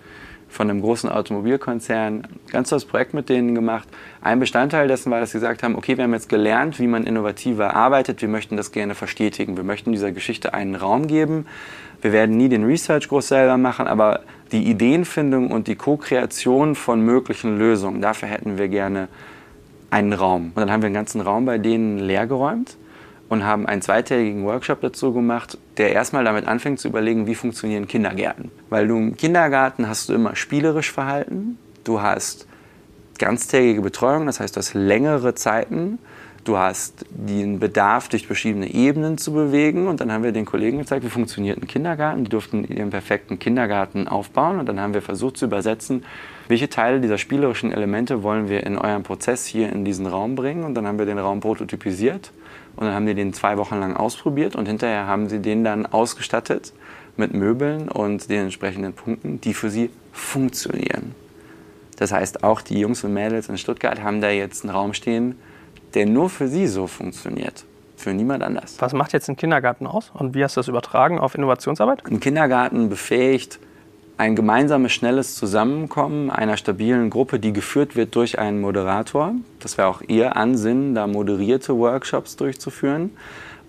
[0.54, 2.28] von einem großen Automobilkonzern.
[2.52, 3.88] Ganz tolles Projekt mit denen gemacht.
[4.22, 7.06] Ein Bestandteil dessen war, dass sie gesagt haben, okay, wir haben jetzt gelernt, wie man
[7.06, 8.22] innovativer arbeitet.
[8.22, 9.58] Wir möchten das gerne verstetigen.
[9.58, 11.48] Wir möchten dieser Geschichte einen Raum geben.
[12.02, 17.02] Wir werden nie den Research groß selber machen, aber die Ideenfindung und die Co-Kreation von
[17.02, 19.08] möglichen Lösungen, dafür hätten wir gerne
[19.90, 20.52] einen Raum.
[20.54, 22.78] Und dann haben wir den ganzen Raum bei denen leergeräumt
[23.30, 27.88] und haben einen zweitägigen Workshop dazu gemacht, der erstmal damit anfängt zu überlegen, wie funktionieren
[27.88, 28.52] Kindergärten.
[28.70, 32.48] Weil du im Kindergarten hast du immer spielerisch Verhalten, du hast
[33.18, 36.00] ganztägige Betreuung, das heißt, du hast längere Zeiten,
[36.44, 39.88] du hast den Bedarf, durch verschiedene Ebenen zu bewegen.
[39.88, 42.24] Und dann haben wir den Kollegen gezeigt, wie funktioniert ein Kindergarten.
[42.24, 44.60] Die durften ihren perfekten Kindergarten aufbauen.
[44.60, 46.04] Und dann haben wir versucht zu übersetzen,
[46.48, 50.64] welche Teile dieser spielerischen Elemente wollen wir in eurem Prozess hier in diesen Raum bringen.
[50.64, 52.32] Und dann haben wir den Raum prototypisiert.
[52.76, 54.56] Und dann haben die den zwei Wochen lang ausprobiert.
[54.56, 56.74] Und hinterher haben sie den dann ausgestattet
[57.16, 61.16] mit Möbeln und den entsprechenden Punkten, die für sie funktionieren.
[61.98, 65.36] Das heißt, auch die Jungs und Mädels in Stuttgart haben da jetzt einen Raum stehen,
[65.94, 67.66] der nur für sie so funktioniert.
[67.96, 68.76] Für niemand anders.
[68.80, 72.06] Was macht jetzt ein Kindergarten aus und wie hast du das übertragen auf Innovationsarbeit?
[72.06, 73.60] Ein Kindergarten befähigt
[74.18, 79.34] ein gemeinsames, schnelles Zusammenkommen einer stabilen Gruppe, die geführt wird durch einen Moderator.
[79.60, 83.12] Das wäre auch ihr Ansinnen, da moderierte Workshops durchzuführen.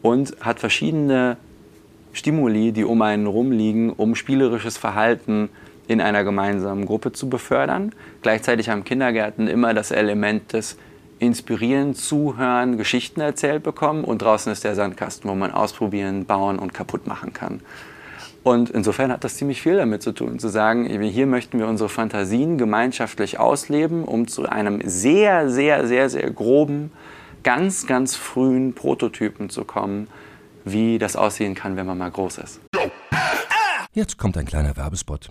[0.02, 1.38] Und hat verschiedene
[2.12, 5.48] Stimuli, die um einen rumliegen, um spielerisches Verhalten
[5.88, 7.92] in einer gemeinsamen Gruppe zu befördern.
[8.22, 10.76] Gleichzeitig haben Kindergärten immer das Element des
[11.18, 16.74] Inspirieren, Zuhören, Geschichten erzählt bekommen und draußen ist der Sandkasten, wo man ausprobieren, bauen und
[16.74, 17.60] kaputt machen kann.
[18.44, 21.88] Und insofern hat das ziemlich viel damit zu tun, zu sagen, hier möchten wir unsere
[21.88, 26.92] Fantasien gemeinschaftlich ausleben, um zu einem sehr, sehr, sehr, sehr groben,
[27.42, 30.08] ganz, ganz frühen Prototypen zu kommen,
[30.66, 32.60] wie das aussehen kann, wenn man mal groß ist.
[33.94, 35.30] Jetzt kommt ein kleiner Werbespot.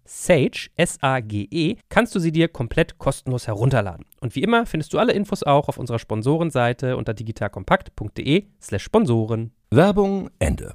[0.05, 4.05] Sage, S-A-G-E, kannst du sie dir komplett kostenlos herunterladen.
[4.19, 9.51] Und wie immer findest du alle Infos auch auf unserer Sponsorenseite unter digitalkompakt.de slash Sponsoren.
[9.69, 10.73] Werbung Ende.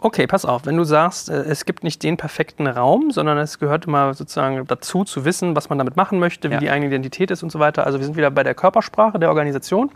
[0.00, 0.66] Okay, pass auf.
[0.66, 4.66] Wenn du sagst, äh, es gibt nicht den perfekten Raum, sondern es gehört immer sozusagen
[4.66, 6.60] dazu, zu wissen, was man damit machen möchte, wie Ja.
[6.60, 7.86] die eigene Identität ist und so weiter.
[7.86, 9.90] Also wir sind wieder bei der Körpersprache der Organisation.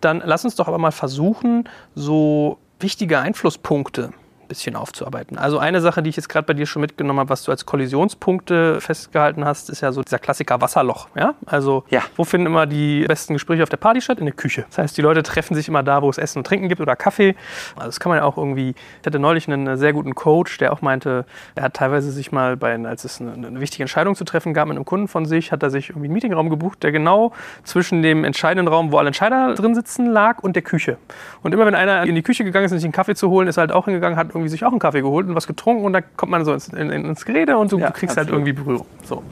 [0.00, 4.10] Dann lass uns doch aber mal versuchen, so wichtige Einflusspunkte,
[4.50, 5.38] bisschen aufzuarbeiten.
[5.38, 7.64] Also eine Sache, die ich jetzt gerade bei dir schon mitgenommen habe, was du als
[7.64, 11.08] Kollisionspunkte festgehalten hast, ist ja so dieser Klassiker Wasserloch.
[11.14, 11.34] Ja?
[11.46, 12.02] Also Ja.
[12.16, 14.18] wo finden immer die besten Gespräche auf der Party statt?
[14.18, 14.64] In der Küche.
[14.68, 16.96] Das heißt, die Leute treffen sich immer da, wo es Essen und Trinken gibt oder
[16.96, 17.36] Kaffee.
[17.76, 18.74] Also das kann man ja auch irgendwie.
[19.00, 22.56] Ich hatte neulich einen sehr guten Coach, der auch meinte, er hat teilweise sich mal
[22.56, 25.52] bei, als es eine, eine wichtige Entscheidung zu treffen gab mit einem Kunden von sich,
[25.52, 27.32] hat er sich irgendwie einen Meetingraum gebucht, der genau
[27.62, 30.98] zwischen dem entscheidenden Raum, wo alle Entscheider drin sitzen, lag und der Küche.
[31.42, 33.46] Und immer wenn einer in die Küche gegangen ist, um sich einen Kaffee zu holen,
[33.46, 35.84] ist er halt auch hingegangen, hat irgendwie sich auch einen Kaffee geholt und was getrunken
[35.84, 38.46] und da kommt man so ins, in, ins Gerede und du Ja, kriegst halt absolut.
[38.48, 38.86] irgendwie Berührung.
[39.04, 39.22] So.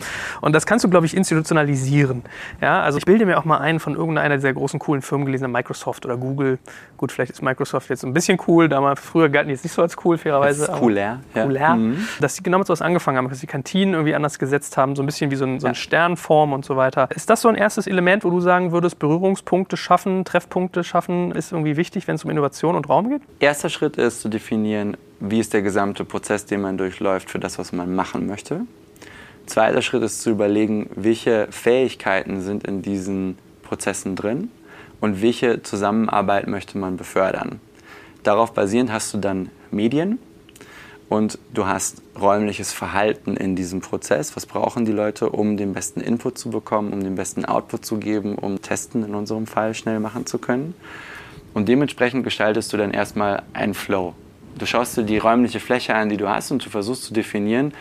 [0.41, 2.23] Und das kannst du, glaube ich, institutionalisieren.
[2.61, 5.51] Ja, also ich bilde mir auch mal ein von irgendeiner dieser großen coolen Firmen gelesen,
[5.51, 6.59] Microsoft oder Google.
[6.97, 9.83] Gut, vielleicht ist Microsoft jetzt ein bisschen cool, damals früher galten die jetzt nicht so
[9.83, 10.67] als cool, fairerweise.
[10.67, 11.45] Das ist cooler, ja.
[11.45, 11.77] Cooler.
[11.77, 12.07] Mhm.
[12.21, 15.03] Dass die genau mit sowas angefangen haben, dass die Kantinen irgendwie anders gesetzt haben, so
[15.03, 17.09] ein bisschen wie so, ein, so eine Sternform und so weiter.
[17.15, 21.53] Ist das so ein erstes Element, wo du sagen würdest, Berührungspunkte schaffen, Treffpunkte schaffen, ist
[21.53, 23.23] irgendwie wichtig, wenn es um Innovation und Raum geht?
[23.41, 27.59] Erster Schritt ist zu definieren, wie ist der gesamte Prozess, den man durchläuft für das,
[27.59, 28.63] was man machen möchte.
[29.47, 34.51] Zweiter Schritt ist zu überlegen, welche Fähigkeiten sind in diesen Prozessen drin
[35.01, 37.61] und welche Zusammenarbeit möchte man befördern.
[38.23, 40.19] Darauf basierend hast du dann Medien
[41.09, 44.37] und du hast räumliches Verhalten in diesem Prozess.
[44.37, 47.97] Was brauchen die Leute, um den besten Input zu bekommen, um den besten Output zu
[47.97, 50.75] geben, um Testen in unserem Fall schnell machen zu können?
[51.55, 54.15] Und dementsprechend gestaltest du dann erstmal einen Flow.
[54.59, 57.73] Du schaust dir die räumliche Fläche an, die du hast und du versuchst zu definieren,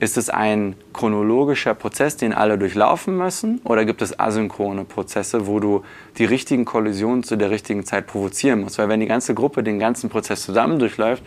[0.00, 3.60] ist es ein chronologischer Prozess, den alle durchlaufen müssen?
[3.64, 5.82] Oder gibt es asynchrone Prozesse, wo du
[6.18, 8.78] die richtigen Kollisionen zu der richtigen Zeit provozieren musst?
[8.78, 11.22] Weil wenn die ganze Gruppe den ganzen Prozess zusammen durchläuft,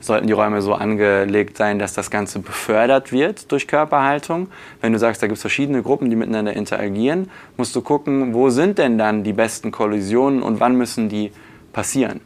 [0.00, 4.48] sollten die Räume so angelegt sein, dass das Ganze befördert wird durch Körperhaltung.
[4.80, 8.50] Wenn du sagst, da gibt es verschiedene Gruppen, die miteinander interagieren, musst du gucken, wo
[8.50, 11.30] sind denn dann die besten Kollisionen und wann müssen die
[11.72, 12.20] passieren.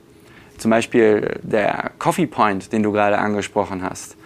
[0.58, 4.16] Zum Beispiel der Coffee Point, den du gerade angesprochen hast,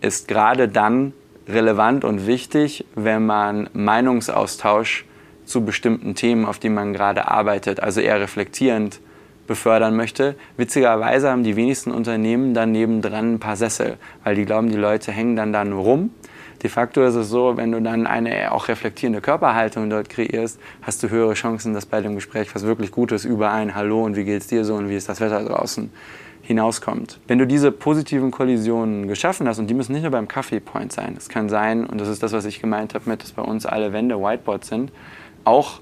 [0.00, 1.12] ist gerade dann
[1.48, 5.06] relevant und wichtig, wenn man Meinungsaustausch
[5.44, 9.00] zu bestimmten Themen, auf die man gerade arbeitet, also eher reflektierend
[9.46, 10.36] befördern möchte.
[10.58, 15.10] Witzigerweise haben die wenigsten Unternehmen dann nebendran ein paar Sessel, weil die glauben, die Leute
[15.10, 16.10] hängen dann da nur rum.
[16.62, 21.02] De facto ist es so, wenn du dann eine auch reflektierende Körperhaltung dort kreierst, hast
[21.02, 24.24] du höhere Chancen, dass bei dem Gespräch was wirklich Gutes über ein Hallo und wie
[24.24, 25.90] geht's dir so und wie ist das Wetter draußen
[26.42, 27.20] hinauskommt.
[27.28, 30.92] Wenn du diese positiven Kollisionen geschaffen hast, und die müssen nicht nur beim Coffee Point
[30.92, 33.42] sein, es kann sein, und das ist das, was ich gemeint habe mit, dass bei
[33.42, 34.90] uns alle Wände Whiteboards sind,
[35.44, 35.80] auch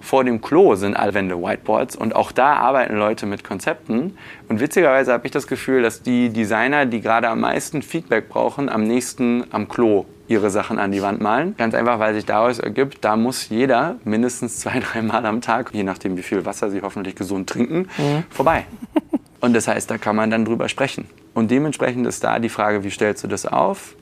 [0.00, 4.16] vor dem Klo sind alle Wände Whiteboards und auch da arbeiten Leute mit Konzepten.
[4.48, 8.68] Und witzigerweise habe ich das Gefühl, dass die Designer, die gerade am meisten Feedback brauchen,
[8.68, 11.56] am nächsten am Klo ihre Sachen an die Wand malen.
[11.56, 15.82] Ganz einfach, weil sich daraus ergibt, da muss jeder mindestens zwei, dreimal am Tag, je
[15.82, 17.88] nachdem wie viel Wasser sie hoffentlich gesund trinken,
[18.30, 18.66] vorbei.
[19.40, 21.06] Und das heißt, da kann man dann drüber sprechen.
[21.32, 23.94] Und dementsprechend ist da die Frage, wie stellst du das auf?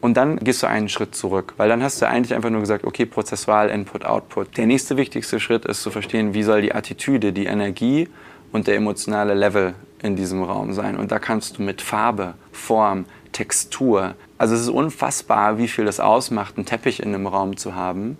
[0.00, 2.84] Und dann gehst du einen Schritt zurück, weil dann hast du eigentlich einfach nur gesagt,
[2.84, 4.56] okay, prozessual, Input, Output.
[4.56, 8.08] Der nächste wichtigste Schritt ist zu verstehen, wie soll die Attitüde, die Energie
[8.52, 10.96] und der emotionale Level in diesem Raum sein.
[10.96, 15.98] Und da kannst du mit Farbe, Form, Textur, also es ist unfassbar, wie viel das
[15.98, 18.16] ausmacht, einen Teppich in einem Raum zu haben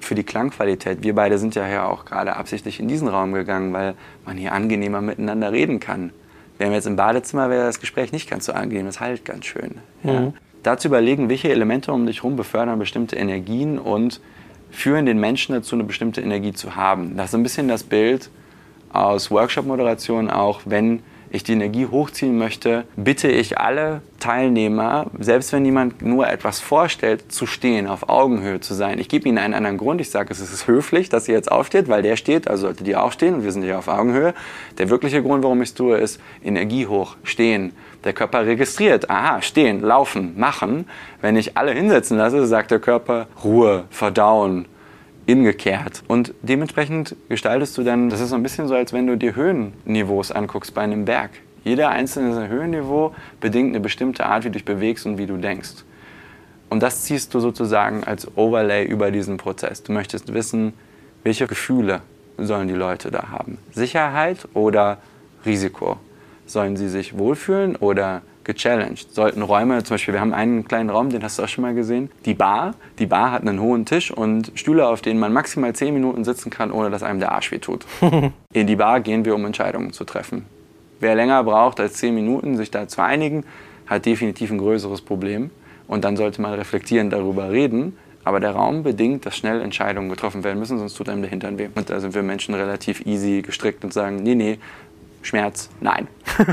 [0.00, 1.02] für die Klangqualität.
[1.02, 3.94] Wir beide sind ja hier auch gerade absichtlich in diesen Raum gegangen, weil
[4.26, 6.12] man hier angenehmer miteinander reden kann.
[6.58, 8.86] Wären wir jetzt im Badezimmer, wäre das Gespräch nicht ganz so angenehm.
[8.86, 9.76] Das halt ganz schön.
[10.02, 10.32] Ja.
[10.66, 14.20] Dazu überlegen, welche Elemente um dich herum befördern bestimmte Energien und
[14.72, 17.16] führen den Menschen dazu, eine bestimmte Energie zu haben.
[17.16, 18.30] Das ist ein bisschen das Bild
[18.92, 25.64] aus Workshop-Moderation auch, wenn ich die Energie hochziehen möchte, bitte ich alle Teilnehmer, selbst wenn
[25.64, 28.98] jemand nur etwas vorstellt, zu stehen, auf Augenhöhe zu sein.
[28.98, 30.00] Ich gebe ihnen einen anderen Grund.
[30.00, 33.02] Ich sage, es ist höflich, dass ihr jetzt aufsteht, weil der steht, also solltet ihr
[33.02, 34.34] auch stehen und wir sind hier auf Augenhöhe.
[34.78, 37.72] Der wirkliche Grund, warum ich es tue, ist Energie hoch, stehen.
[38.06, 40.86] Der Körper registriert, aha, stehen, laufen, machen.
[41.20, 44.66] Wenn ich alle hinsetzen lasse, sagt der Körper Ruhe, verdauen,
[45.26, 46.04] ingekehrt.
[46.06, 49.34] Und dementsprechend gestaltest du dann, das ist so ein bisschen so, als wenn du dir
[49.34, 51.30] Höhenniveaus anguckst bei einem Berg.
[51.64, 55.84] Jeder einzelne Höhenniveau bedingt eine bestimmte Art, wie du dich bewegst und wie du denkst.
[56.70, 59.82] Und das ziehst du sozusagen als Overlay über diesen Prozess.
[59.82, 60.74] Du möchtest wissen,
[61.24, 62.02] welche Gefühle
[62.38, 63.58] sollen die Leute da haben.
[63.72, 64.98] Sicherheit oder
[65.44, 65.98] Risiko?
[66.46, 69.12] Sollen sie sich wohlfühlen oder gechallenged?
[69.12, 71.74] Sollten Räume, zum Beispiel, wir haben einen kleinen Raum, den hast du auch schon mal
[71.74, 72.74] gesehen, die Bar.
[72.98, 76.50] Die Bar hat einen hohen Tisch und Stühle, auf denen man maximal 10 Minuten sitzen
[76.50, 77.84] kann, ohne dass einem der Arsch wehtut.
[78.52, 80.46] In die Bar gehen wir, um Entscheidungen zu treffen.
[81.00, 83.44] Wer länger braucht als 10 Minuten, sich da zu einigen,
[83.86, 85.50] hat definitiv ein größeres Problem.
[85.88, 87.96] Und dann sollte man reflektierend darüber reden.
[88.24, 91.58] Aber der Raum bedingt, dass schnell Entscheidungen getroffen werden müssen, sonst tut einem der Hintern
[91.58, 91.68] weh.
[91.72, 94.58] Und da sind wir Menschen relativ easy gestrickt und sagen, nee, nee,
[95.26, 96.08] Schmerz, nein.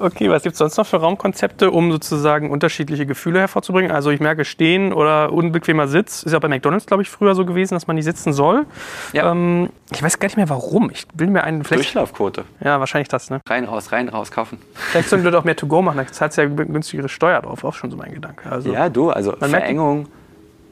[0.00, 3.90] Okay, was gibt es sonst noch für Raumkonzepte, um sozusagen unterschiedliche Gefühle hervorzubringen?
[3.90, 6.22] Also ich merke, stehen oder unbequemer Sitz.
[6.22, 8.64] Ist ja bei McDonalds, glaube ich, früher so gewesen, dass man nicht sitzen soll.
[9.12, 9.30] Ja.
[9.30, 10.90] Ähm, ich weiß gar nicht mehr warum.
[10.90, 11.84] Ich will mir einen vielleicht.
[11.94, 12.44] Durchlaufquote.
[12.62, 13.40] Ja, wahrscheinlich das, ne?
[13.48, 14.58] Rein, raus, rein, raus, kaufen.
[14.74, 15.98] Vielleicht sollten wir doch mehr To-Go machen.
[15.98, 17.64] Da zahlst du ja günstigere Steuer drauf.
[17.64, 18.50] Auch schon so mein Gedanke.
[18.50, 20.06] Also, Ja, du, also Verengung,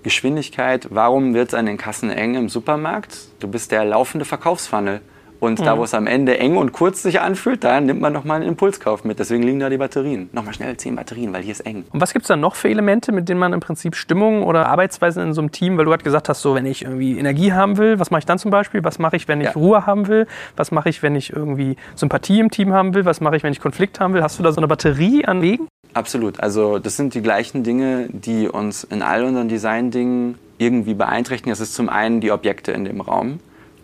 [0.04, 0.86] Geschwindigkeit.
[0.90, 3.18] Warum wird es an den Kassen eng im Supermarkt?
[3.40, 5.00] Du bist der laufende Verkaufsfunnel.
[5.38, 5.64] Und Mhm.
[5.64, 8.48] da, wo es am Ende eng und kurz sich anfühlt, da nimmt man nochmal einen
[8.48, 9.18] Impulskauf mit.
[9.18, 10.30] Deswegen liegen da die Batterien.
[10.32, 11.84] Nochmal schnell zehn Batterien, weil hier ist eng.
[11.92, 14.66] Und was gibt es da noch für Elemente, mit denen man im Prinzip Stimmung oder
[14.66, 17.52] Arbeitsweisen in so einem Team, weil du gerade gesagt hast, so wenn ich irgendwie Energie
[17.52, 18.82] haben will, was mache ich dann zum Beispiel?
[18.84, 19.52] Was mache ich, wenn ich Ja.
[19.52, 20.26] Ruhe haben will?
[20.56, 23.04] Was mache ich, wenn ich irgendwie Sympathie im Team haben will?
[23.04, 24.22] Was mache ich, wenn ich Konflikt haben will?
[24.22, 25.68] Hast du da so eine Batterie an Wegen?
[25.94, 26.40] Absolut.
[26.40, 31.50] Also das sind die gleichen Dinge, die uns in all unseren Design-Dingen irgendwie beeinträchtigen.
[31.52, 33.40] Das ist zum einen die Objekte in dem Raum.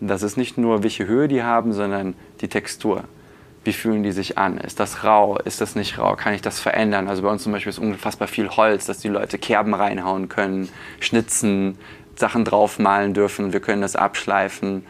[0.07, 3.05] Das ist nicht nur, welche Höhe die haben, sondern die Textur.
[3.63, 4.57] Wie fühlen die sich an?
[4.57, 5.37] Ist das rau?
[5.37, 6.17] Ist das nicht rau?
[6.17, 7.07] Kann ich das verändern?
[7.07, 10.67] Also bei uns zum Beispiel ist unfassbar viel Holz, dass die Leute Kerben reinhauen können,
[10.99, 11.77] schnitzen,
[12.15, 13.53] Sachen draufmalen dürfen.
[13.53, 14.85] Wir können das abschleifen.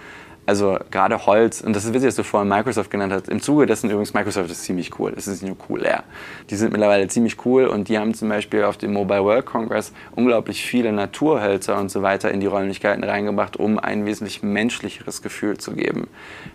[0.46, 3.30] Also gerade Holz, und das ist witzig, dass du vorhin Microsoft genannt hast.
[3.30, 5.14] Im Zuge dessen übrigens, Microsoft ist ziemlich cool.
[5.16, 6.04] Das ist nur cool, ja.
[6.50, 9.94] Die sind mittlerweile ziemlich cool und die haben zum Beispiel auf dem Mobile World Congress
[10.16, 15.58] unglaublich viele Naturhölzer und so weiter in die Räumlichkeiten reingebracht, um ein wesentlich menschlicheres Gefühl
[15.58, 16.08] zu geben.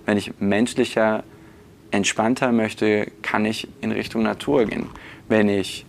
[0.05, 1.25] Wenn ich menschlicher,
[1.91, 4.91] entspannter möchte, kann ich in Richtung Natur gehen.
[5.29, 5.87] Wenn ich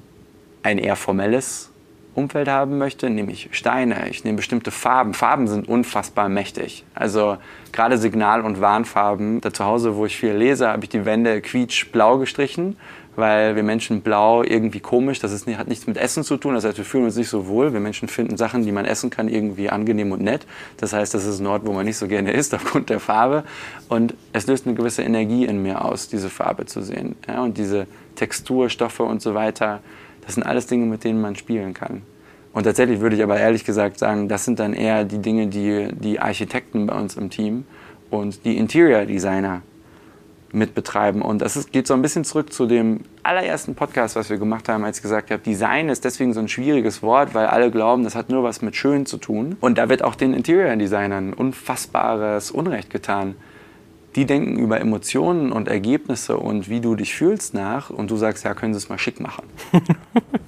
[0.64, 1.72] ein eher formelles
[2.16, 5.14] Umfeld haben möchte, nehme ich Steine, ich nehme bestimmte Farben.
[5.14, 6.84] Farben sind unfassbar mächtig.
[6.96, 7.38] Also
[7.72, 9.42] gerade Signal- und Warnfarben.
[9.42, 12.78] Da zu Hause, wo ich viel lese, habe ich die Wände quietschblau gestrichen,
[13.16, 16.56] weil wir Menschen blau irgendwie komisch, das ist, hat nichts mit Essen zu tun.
[16.56, 17.74] Das heißt, wir fühlen uns nicht so wohl.
[17.74, 20.46] Wir Menschen finden Sachen, die man essen kann, irgendwie angenehm und nett.
[20.78, 23.44] Das heißt, das ist ein Ort, wo man nicht so gerne isst aufgrund der Farbe.
[23.88, 27.16] Und es löst eine gewisse Energie in mir aus, diese Farbe zu sehen.
[27.28, 29.82] Ja, und diese Textur, Stoffe und so weiter.
[30.30, 32.04] Das sind alles Dinge, mit denen man spielen kann.
[32.54, 35.88] Und tatsächlich würde ich aber ehrlich gesagt sagen, das sind dann eher die Dinge, die
[35.92, 37.66] die Architekten bei uns im Team
[38.12, 39.64] und die Interior Designer
[40.52, 41.24] mit betreiben.
[41.24, 44.70] Und das ist, geht so ein bisschen zurück zu dem allerersten Podcast, was wir gemacht
[44.70, 48.04] haben, als ich gesagt habe, Design ist deswegen so ein schwieriges Wort, weil alle glauben,
[48.04, 49.58] das hat nur was mit schön zu tun.
[49.62, 53.34] Und da wird auch den Interior Designern unfassbares Unrecht getan.
[54.16, 58.44] Die denken über Emotionen und Ergebnisse und wie du dich fühlst nach und du sagst,
[58.44, 59.44] ja, können sie es mal schick machen.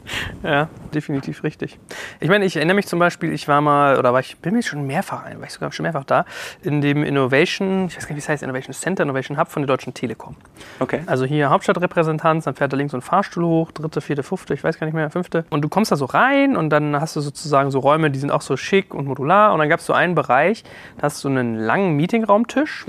[0.43, 1.79] Ja, definitiv richtig.
[2.19, 4.63] Ich meine, ich erinnere mich zum Beispiel, ich war mal, oder war ich, bin mir
[4.63, 6.25] schon mehrfach ein, war ich sogar schon mehrfach da,
[6.63, 9.61] in dem Innovation, ich weiß gar nicht, wie es heißt, Innovation Center, Innovation Hub von
[9.61, 10.35] der Deutschen Telekom.
[10.79, 11.01] Okay.
[11.05, 14.63] Also hier Hauptstadtrepräsentanz, dann fährt da links so ein Fahrstuhl hoch, dritte, vierte, fünfte, ich
[14.63, 15.45] weiß gar nicht mehr, fünfte.
[15.49, 18.31] Und du kommst da so rein und dann hast du sozusagen so Räume, die sind
[18.31, 19.53] auch so schick und modular.
[19.53, 20.63] Und dann gab es so einen Bereich,
[20.97, 22.85] da hast du einen langen Meetingraumtisch.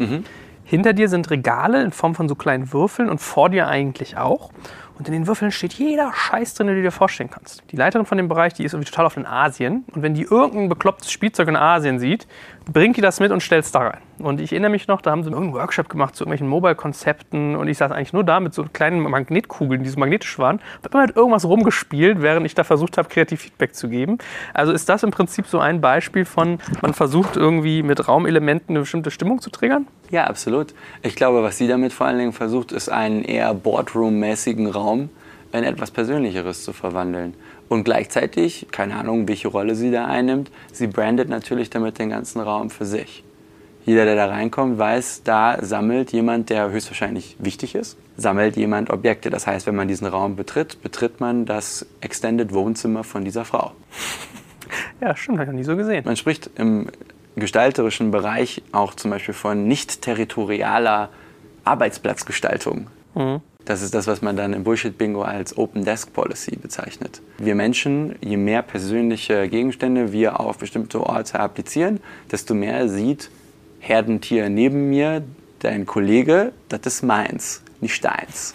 [0.73, 4.49] Hinter dir sind Regale in Form von so kleinen Würfeln und vor dir eigentlich auch.
[4.99, 7.63] Und in den Würfeln steht jeder Scheiß drin, den du dir vorstellen kannst.
[7.73, 9.85] Die Leiterin von dem Bereich, die ist irgendwie total oft in Asien.
[9.93, 12.27] Und wenn die irgendein beklopptes Spielzeug in Asien sieht,
[12.73, 14.01] bringt die das mit und stellt es da rein.
[14.25, 17.57] Und ich erinnere mich noch, da haben sie irgendeinen Workshop gemacht zu irgendwelchen Mobile-Konzepten.
[17.57, 20.57] Und ich saß eigentlich nur da mit so kleinen Magnetkugeln, die so magnetisch waren.
[20.57, 24.19] Und hab immer mit irgendwas rumgespielt, während ich da versucht habe, kreativ Feedback zu geben.
[24.55, 28.81] Also ist das im Prinzip so ein Beispiel von, man versucht irgendwie mit Raumelementen eine
[28.81, 29.87] bestimmte Stimmung zu triggern?
[30.11, 30.75] Ja, absolut.
[31.03, 35.11] Ich glaube, was sie damit vor allen Dingen versucht, ist einen eher Boardroom-mäßigen Raum
[35.53, 37.35] in etwas Persönlicheres zu verwandeln.
[37.69, 42.41] Und gleichzeitig, keine Ahnung, welche Rolle sie da einnimmt, sie brandet natürlich damit den ganzen
[42.41, 43.25] Raum für sich.
[43.85, 49.31] Jeder, der da reinkommt, weiß, da sammelt jemand, der höchstwahrscheinlich wichtig ist, sammelt jemand Objekte.
[49.31, 53.73] Das heißt, wenn man diesen Raum betritt, betritt man das Extended Wohnzimmer von dieser Frau.
[55.03, 56.05] Ja, stimmt, habe ich noch nie so gesehen.
[56.07, 56.89] Man spricht im
[57.37, 61.11] gestalterischen Bereich auch zum Beispiel von nicht territorialer
[61.65, 62.87] Arbeitsplatzgestaltung.
[63.65, 67.21] Das ist das, was man dann im Bullshit-Bingo als Open Desk Policy bezeichnet.
[67.39, 73.31] Wir Menschen, je mehr persönliche Gegenstände wir auf bestimmte Orte applizieren, desto mehr sieht
[73.83, 75.23] Herdentier neben mir,
[75.59, 78.55] dein Kollege, das ist meins, nicht deins.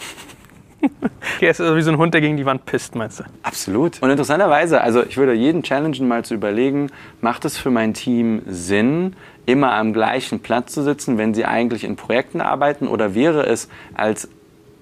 [1.35, 3.23] Okay, es ist wie so ein Hund, der gegen die Wand pisst, meinst du?
[3.43, 4.01] Absolut.
[4.01, 8.41] Und interessanterweise, also ich würde jeden challengen, mal zu überlegen, macht es für mein Team
[8.47, 9.15] Sinn,
[9.45, 12.87] immer am gleichen Platz zu sitzen, wenn sie eigentlich in Projekten arbeiten?
[12.87, 14.29] Oder wäre es als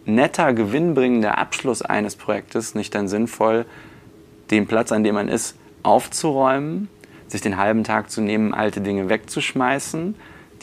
[0.06, 3.66] netter, gewinnbringender Abschluss eines Projektes nicht dann sinnvoll,
[4.52, 6.88] den Platz, an dem man ist, aufzuräumen,
[7.28, 10.16] sich den halben Tag zu nehmen, alte Dinge wegzuschmeißen,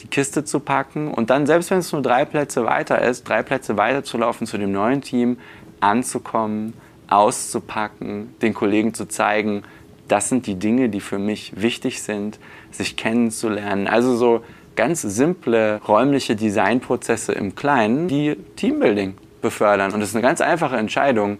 [0.03, 3.41] die Kiste zu packen und dann, selbst wenn es nur drei Plätze weiter ist, drei
[3.41, 5.37] Plätze weiter zu laufen zu dem neuen Team,
[5.79, 6.73] anzukommen,
[7.07, 9.63] auszupacken, den Kollegen zu zeigen,
[10.07, 12.37] das sind die Dinge, die für mich wichtig sind,
[12.71, 13.87] sich kennenzulernen.
[13.87, 14.43] Also so
[14.75, 19.93] ganz simple räumliche Designprozesse im Kleinen, die Teambuilding befördern.
[19.93, 21.37] Und das ist eine ganz einfache Entscheidung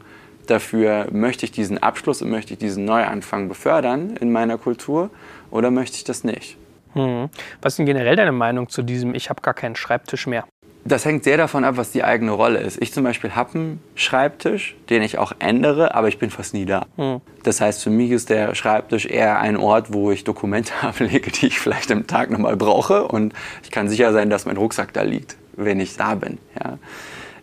[0.48, 5.10] dafür, möchte ich diesen Abschluss und möchte ich diesen Neuanfang befördern in meiner Kultur
[5.52, 6.58] oder möchte ich das nicht.
[6.94, 7.30] Hm.
[7.62, 10.46] Was ist denn generell deine Meinung zu diesem, ich habe gar keinen Schreibtisch mehr?
[10.86, 12.82] Das hängt sehr davon ab, was die eigene Rolle ist.
[12.82, 16.66] Ich zum Beispiel habe einen Schreibtisch, den ich auch ändere, aber ich bin fast nie
[16.66, 16.86] da.
[16.98, 17.22] Hm.
[17.44, 21.48] Das heißt, für mich ist der Schreibtisch eher ein Ort, wo ich Dokumente ablege, die
[21.48, 23.08] ich vielleicht am Tag nochmal brauche.
[23.08, 23.34] Und
[23.64, 26.38] ich kann sicher sein, dass mein Rucksack da liegt, wenn ich da bin.
[26.62, 26.78] Ja.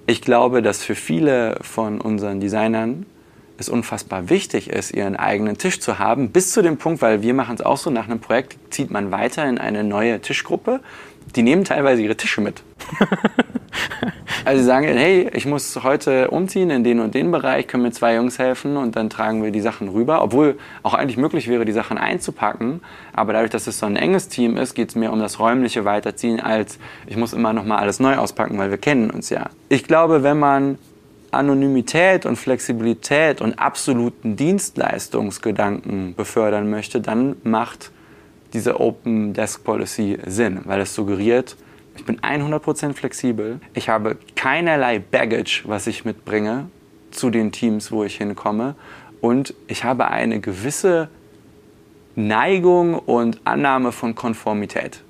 [0.07, 3.07] Ich glaube, dass für viele von unseren Designern
[3.61, 7.35] es unfassbar wichtig ist, ihren eigenen Tisch zu haben, bis zu dem Punkt, weil wir
[7.35, 10.81] machen es auch so, nach einem Projekt zieht man weiter in eine neue Tischgruppe
[11.37, 12.63] die nehmen teilweise ihre Tische mit.
[14.45, 17.93] also sie sagen, hey, ich muss heute umziehen in den und den Bereich, können mir
[17.93, 20.23] zwei Jungs helfen und dann tragen wir die Sachen rüber.
[20.23, 22.81] Obwohl auch eigentlich möglich wäre, die Sachen einzupacken.
[23.13, 25.85] Aber dadurch, dass es so ein enges Team ist, geht es mir um das räumliche
[25.85, 29.51] Weiterziehen, als ich muss immer noch mal alles neu auspacken, weil wir kennen uns ja.
[29.69, 30.79] Ich glaube, wenn man
[31.31, 37.93] Anonymität und Flexibilität und absoluten Dienstleistungsgedanken befördern möchte, dann macht
[38.53, 41.57] diese Open Desk Policy Sinn, weil es suggeriert,
[41.97, 46.69] ich bin 100% flexibel, ich habe keinerlei Baggage, was ich mitbringe
[47.11, 48.75] zu den Teams, wo ich hinkomme
[49.21, 51.09] und ich habe eine gewisse
[52.17, 55.03] Neigung und Annahme von Konformität.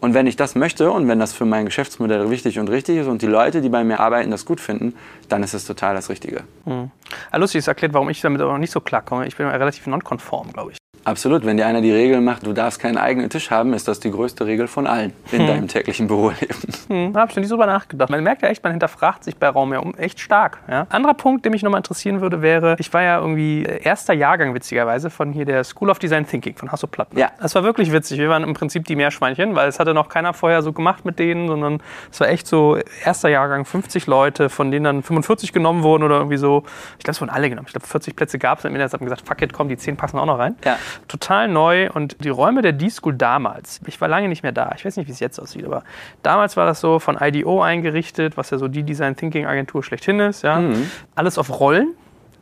[0.00, 3.06] Und wenn ich das möchte und wenn das für mein Geschäftsmodell wichtig und richtig ist
[3.06, 4.94] und die Leute, die bei mir arbeiten, das gut finden,
[5.28, 6.44] dann ist es total das Richtige.
[6.64, 6.90] Mhm.
[7.34, 9.26] Lustig, das erklärt, warum ich damit aber noch nicht so klarkomme.
[9.26, 10.79] Ich bin relativ nonkonform, glaube ich.
[11.04, 11.46] Absolut.
[11.46, 14.10] Wenn dir einer die Regel macht, du darfst keinen eigenen Tisch haben, ist das die
[14.10, 15.46] größte Regel von allen in hm.
[15.46, 16.56] deinem täglichen Büroleben.
[16.88, 18.10] Hm, da habe ich noch nicht drüber nachgedacht.
[18.10, 20.58] Man merkt ja echt, man hinterfragt sich bei Raum ja echt stark.
[20.68, 20.86] Ja?
[20.90, 25.08] Anderer Punkt, der mich nochmal interessieren würde, wäre, ich war ja irgendwie erster Jahrgang, witzigerweise,
[25.08, 27.18] von hier der School of Design Thinking von Hasso Platten.
[27.18, 27.30] Ja.
[27.40, 28.18] Das war wirklich witzig.
[28.18, 31.18] Wir waren im Prinzip die Meerschweinchen, weil es hatte noch keiner vorher so gemacht mit
[31.18, 35.82] denen, sondern es war echt so erster Jahrgang, 50 Leute, von denen dann 45 genommen
[35.82, 36.64] wurden oder irgendwie so.
[36.98, 37.66] Ich glaube, es wurden alle genommen.
[37.66, 38.64] Ich glaube, 40 Plätze gab es.
[38.64, 40.56] Und wir haben gesagt, fuck it, komm, die 10 passen auch noch rein.
[40.64, 40.76] Ja.
[41.08, 44.84] Total neu und die Räume der D-School damals, ich war lange nicht mehr da, ich
[44.84, 45.84] weiß nicht, wie es jetzt aussieht, aber
[46.22, 50.20] damals war das so von IDO eingerichtet, was ja so die Design Thinking Agentur schlechthin
[50.20, 50.60] ist, ja.
[50.60, 50.90] Mhm.
[51.14, 51.94] Alles auf Rollen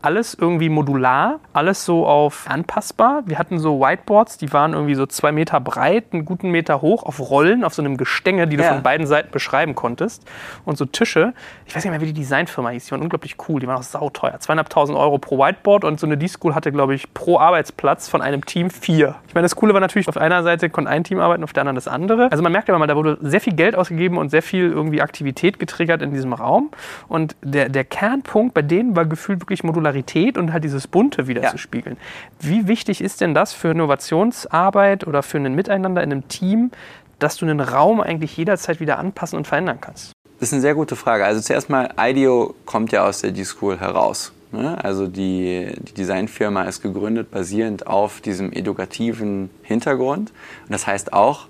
[0.02, 3.22] alles irgendwie modular, alles so auf anpassbar.
[3.26, 7.02] Wir hatten so Whiteboards, die waren irgendwie so zwei Meter breit, einen guten Meter hoch,
[7.02, 8.72] auf Rollen, auf so einem Gestänge, die du ja.
[8.72, 10.24] von beiden Seiten beschreiben konntest.
[10.64, 11.34] Und so Tische,
[11.66, 13.82] ich weiß nicht mehr, wie die Designfirma hieß, die waren unglaublich cool, die waren auch
[13.82, 14.38] sauteuer.
[14.38, 18.44] Zweieinhalbtausend Euro pro Whiteboard und so eine D-School hatte, glaube ich, pro Arbeitsplatz von einem
[18.44, 19.16] Team vier.
[19.26, 21.62] Ich meine, das Coole war natürlich, auf einer Seite konnte ein Team arbeiten, auf der
[21.62, 22.30] anderen das andere.
[22.30, 25.02] Also man merkt aber mal, da wurde sehr viel Geld ausgegeben und sehr viel irgendwie
[25.02, 26.70] Aktivität getriggert in diesem Raum.
[27.08, 31.26] Und der, der Kernpunkt bei denen war gefühlt wirklich modular Modularität und halt dieses Bunte
[31.26, 31.50] wieder ja.
[31.50, 31.96] zu spiegeln.
[32.40, 36.70] Wie wichtig ist denn das für Innovationsarbeit oder für ein Miteinander in einem Team,
[37.18, 40.12] dass du einen Raum eigentlich jederzeit wieder anpassen und verändern kannst?
[40.38, 41.24] Das ist eine sehr gute Frage.
[41.24, 44.32] Also zuerst mal, IDEO kommt ja aus der D-School heraus.
[44.52, 44.82] Ne?
[44.82, 50.30] Also die, die Designfirma ist gegründet basierend auf diesem edukativen Hintergrund.
[50.64, 51.48] Und das heißt auch,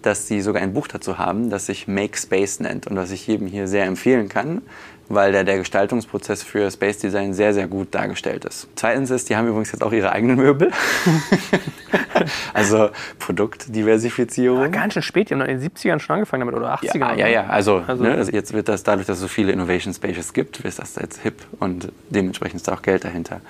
[0.00, 3.26] dass sie sogar ein Buch dazu haben, das sich Make Space nennt und was ich
[3.26, 4.62] jedem hier sehr empfehlen kann,
[5.10, 8.68] weil der, der Gestaltungsprozess für Space Design sehr, sehr gut dargestellt ist.
[8.76, 10.70] Zweitens ist, die haben übrigens jetzt auch ihre eigenen Möbel.
[12.54, 14.60] also Produktdiversifizierung.
[14.60, 16.98] Ja, ganz schön spät, die haben in den 70ern schon angefangen damit oder 80ern.
[16.98, 17.46] Ja, ja, ja.
[17.48, 20.60] Also, also ne, also jetzt wird das dadurch, dass es so viele Innovation Spaces gibt,
[20.60, 23.40] ist das jetzt hip und dementsprechend ist da auch Geld dahinter.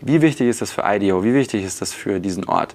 [0.00, 1.22] Wie wichtig ist das für IDEO?
[1.22, 2.74] Wie wichtig ist das für diesen Ort?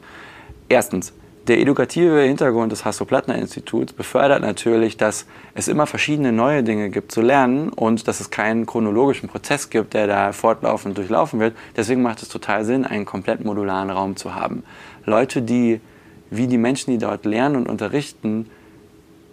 [0.69, 1.11] Erstens,
[1.47, 7.21] der edukative Hintergrund des Hasso-Plattner-Instituts befördert natürlich, dass es immer verschiedene neue Dinge gibt zu
[7.21, 11.55] lernen und dass es keinen chronologischen Prozess gibt, der da fortlaufend durchlaufen wird.
[11.75, 14.63] Deswegen macht es total Sinn, einen komplett modularen Raum zu haben.
[15.05, 15.81] Leute, die
[16.31, 18.49] wie die Menschen, die dort lernen und unterrichten,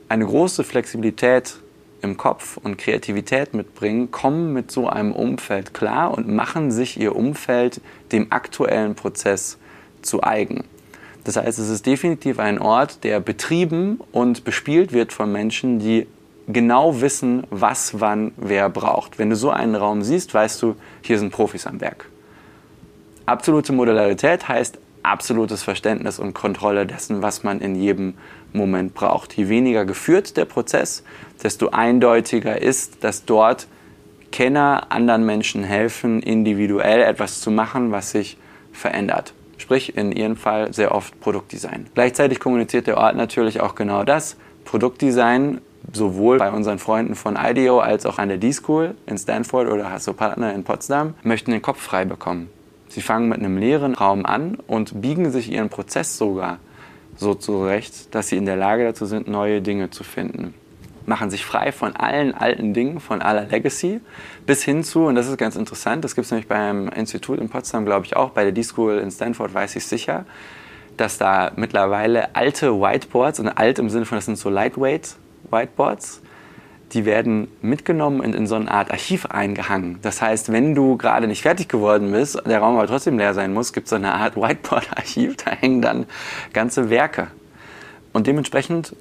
[0.08, 1.56] eine große Flexibilität
[2.02, 7.16] im Kopf und Kreativität mitbringen, kommen mit so einem Umfeld klar und machen sich ihr
[7.16, 9.56] Umfeld dem aktuellen Prozess
[10.02, 10.64] zu eigen.
[11.24, 16.06] Das heißt, es ist definitiv ein Ort, der betrieben und bespielt wird von Menschen, die
[16.48, 19.18] genau wissen, was wann wer braucht.
[19.18, 22.08] Wenn du so einen Raum siehst, weißt du, hier sind Profis am Werk.
[23.26, 28.14] Absolute Modularität heißt absolutes Verständnis und Kontrolle dessen, was man in jedem
[28.52, 29.32] Moment braucht.
[29.34, 31.04] Je weniger geführt der Prozess,
[31.42, 33.68] desto eindeutiger ist, dass dort
[34.32, 38.38] Kenner anderen Menschen helfen, individuell etwas zu machen, was sich
[38.72, 41.86] verändert sprich in Ihrem Fall sehr oft Produktdesign.
[41.94, 44.36] Gleichzeitig kommuniziert der Ort natürlich auch genau das.
[44.64, 45.60] Produktdesign
[45.92, 50.12] sowohl bei unseren Freunden von IDEO als auch an der D-School in Stanford oder Hasso
[50.12, 52.48] Partner in Potsdam möchten den Kopf frei bekommen.
[52.88, 56.58] Sie fangen mit einem leeren Raum an und biegen sich ihren Prozess sogar
[57.16, 60.54] so zurecht, dass sie in der Lage dazu sind, neue Dinge zu finden.
[61.06, 64.00] Machen sich frei von allen alten Dingen, von aller Legacy,
[64.46, 67.48] bis hin zu, und das ist ganz interessant, das gibt es nämlich beim Institut in
[67.48, 70.24] Potsdam, glaube ich auch, bei der D-School in Stanford weiß ich sicher,
[70.96, 75.16] dass da mittlerweile alte Whiteboards, und alt im Sinne von, das sind so Lightweight
[75.50, 76.22] Whiteboards,
[76.92, 79.98] die werden mitgenommen und in so eine Art Archiv eingehangen.
[80.02, 83.54] Das heißt, wenn du gerade nicht fertig geworden bist, der Raum aber trotzdem leer sein
[83.54, 86.06] muss, gibt es so eine Art Whiteboard-Archiv, da hängen dann
[86.52, 87.28] ganze Werke.
[88.12, 88.94] Und dementsprechend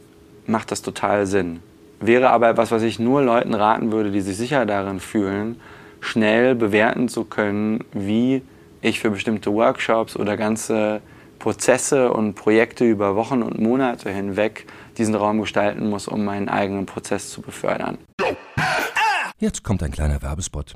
[0.48, 1.60] macht das total Sinn.
[2.02, 5.62] Wäre aber etwas, was ich nur Leuten raten würde, die sich sicher darin fühlen,
[6.00, 8.42] schnell bewerten zu können, wie
[8.82, 11.02] ich für bestimmte Workshops oder ganze
[11.38, 14.66] Prozesse und Projekte über Wochen und Monate hinweg
[14.98, 18.00] diesen Raum gestalten muss, um meinen eigenen Prozess zu befördern.
[19.38, 20.76] Jetzt kommt ein kleiner Werbespot.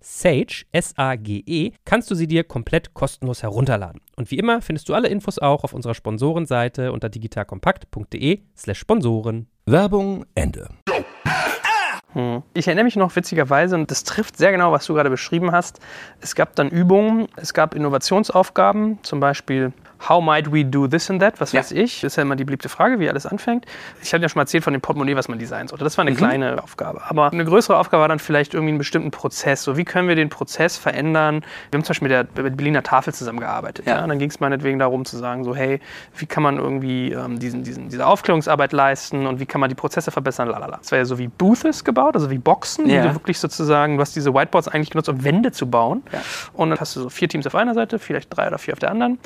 [0.00, 4.00] Sage, S-A-G-E, kannst du sie dir komplett kostenlos herunterladen.
[4.16, 9.48] Und wie immer findest du alle Infos auch auf unserer Sponsorenseite unter digitalkompakt.de slash Sponsoren.
[9.66, 10.68] Werbung Ende.
[12.12, 12.42] Hm.
[12.54, 15.78] Ich erinnere mich noch witzigerweise, und das trifft sehr genau, was du gerade beschrieben hast.
[16.20, 19.72] Es gab dann Übungen, es gab Innovationsaufgaben, zum Beispiel
[20.06, 21.40] How might we do this and that?
[21.40, 21.60] Was ja.
[21.60, 22.00] weiß ich?
[22.00, 23.66] Das ist ja immer die beliebte Frage, wie alles anfängt.
[24.02, 25.84] Ich hatte ja schon mal erzählt von dem Portemonnaie, was man designen sollte.
[25.84, 26.16] Das war eine mhm.
[26.16, 27.02] kleine Aufgabe.
[27.08, 29.62] Aber eine größere Aufgabe war dann vielleicht irgendwie einen bestimmten Prozess.
[29.62, 31.42] So, wie können wir den Prozess verändern?
[31.70, 33.86] Wir haben zum Beispiel mit der, mit Berliner Tafel zusammengearbeitet.
[33.86, 34.00] Ja.
[34.00, 34.06] ja?
[34.06, 35.80] Dann ging es meinetwegen darum zu sagen, so, hey,
[36.16, 39.74] wie kann man irgendwie ähm, diesen, diesen, diese Aufklärungsarbeit leisten und wie kann man die
[39.74, 40.48] Prozesse verbessern?
[40.48, 40.78] Lalala.
[40.78, 43.02] Das war ja so wie Booths gebaut, also wie Boxen, ja.
[43.02, 46.02] die du wirklich sozusagen, du hast diese Whiteboards eigentlich genutzt, um Wände zu bauen.
[46.12, 46.20] Ja.
[46.52, 48.78] Und dann hast du so vier Teams auf einer Seite, vielleicht drei oder vier auf
[48.78, 49.18] der anderen.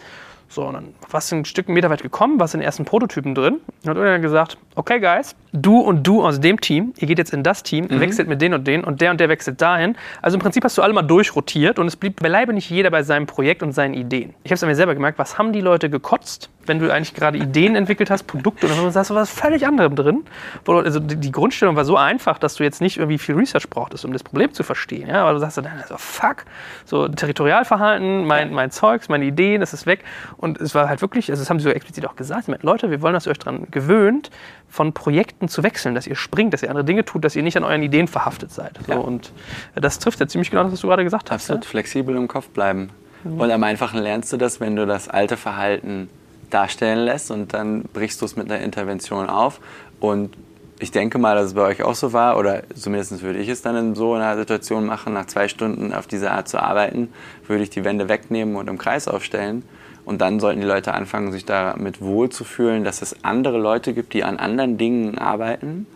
[0.53, 3.35] So, und dann warst du ein Stück Meter weit gekommen, warst in den ersten Prototypen
[3.35, 3.55] drin.
[3.55, 7.33] Und hat irgendwann gesagt, okay, Guys, du und du aus dem Team, ihr geht jetzt
[7.33, 8.01] in das Team, mhm.
[8.01, 9.97] wechselt mit den und den und der und der wechselt dahin.
[10.21, 13.03] Also im Prinzip hast du alle mal durchrotiert und es blieb beileibe nicht jeder bei
[13.03, 14.35] seinem Projekt und seinen Ideen.
[14.45, 17.15] Ich habe es an mir selber gemerkt, was haben die Leute gekotzt, wenn du eigentlich
[17.15, 20.25] gerade Ideen entwickelt hast, Produkte und dann sagst du was völlig anderem drin.
[20.67, 24.13] Also die Grundstellung war so einfach, dass du jetzt nicht irgendwie viel Research brauchtest, um
[24.13, 25.09] das Problem zu verstehen.
[25.09, 25.23] Ja?
[25.23, 26.45] Aber du sagst dann, so, fuck,
[26.85, 30.05] so Territorialverhalten, mein, mein Zeugs, meine Ideen, das ist weg.
[30.37, 33.03] Und es war halt wirklich, also das haben sie so explizit auch gesagt, Leute, wir
[33.03, 34.31] wollen, dass ihr euch daran gewöhnt,
[34.69, 37.59] von Projekten zu wechseln, dass ihr springt, dass ihr andere Dinge tut, dass ihr nicht
[37.59, 38.79] an euren Ideen verhaftet seid.
[38.87, 38.97] Ja.
[38.97, 39.33] und
[39.75, 41.43] das trifft ja ziemlich genau das, was du gerade gesagt hast.
[41.43, 41.71] Absolut, ja?
[41.71, 42.89] flexibel im Kopf bleiben.
[43.25, 43.41] Mhm.
[43.41, 46.09] Und am einfachen lernst du das, wenn du das alte Verhalten
[46.53, 49.61] darstellen lässt und dann brichst du es mit einer Intervention auf.
[50.01, 50.37] Und
[50.79, 53.63] ich denke mal, dass es bei euch auch so war, oder zumindest würde ich es
[53.63, 57.13] dann in so einer Situation machen, nach zwei Stunden auf diese Art zu arbeiten,
[57.47, 59.63] würde ich die Wände wegnehmen und im Kreis aufstellen
[60.05, 64.25] und dann sollten die Leute anfangen, sich damit wohlzufühlen, dass es andere Leute gibt, die
[64.25, 65.87] an anderen Dingen arbeiten,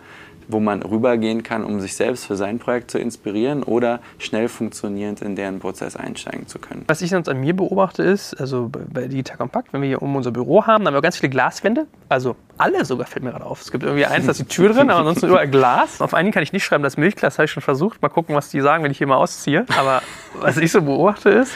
[0.49, 5.22] wo man rübergehen kann, um sich selbst für sein Projekt zu inspirieren oder schnell funktionierend
[5.22, 6.84] in deren Prozess einsteigen zu können.
[6.88, 10.14] Was ich sonst an mir beobachte ist, also bei Digital Compact, wenn wir hier um
[10.16, 13.44] unser Büro haben, dann haben wir ganz viele Glaswände, also alle sogar fällt mir gerade
[13.44, 13.61] auf.
[13.61, 16.01] Es gibt irgendwie eins, da ist die Tür drin, aber ansonsten überall Glas.
[16.01, 18.01] Auf einigen kann ich nicht schreiben, das Milchglas habe ich schon versucht.
[18.03, 19.66] Mal gucken, was die sagen, wenn ich hier mal ausziehe.
[19.76, 20.03] Aber
[20.40, 21.53] was ich so beobachte ist,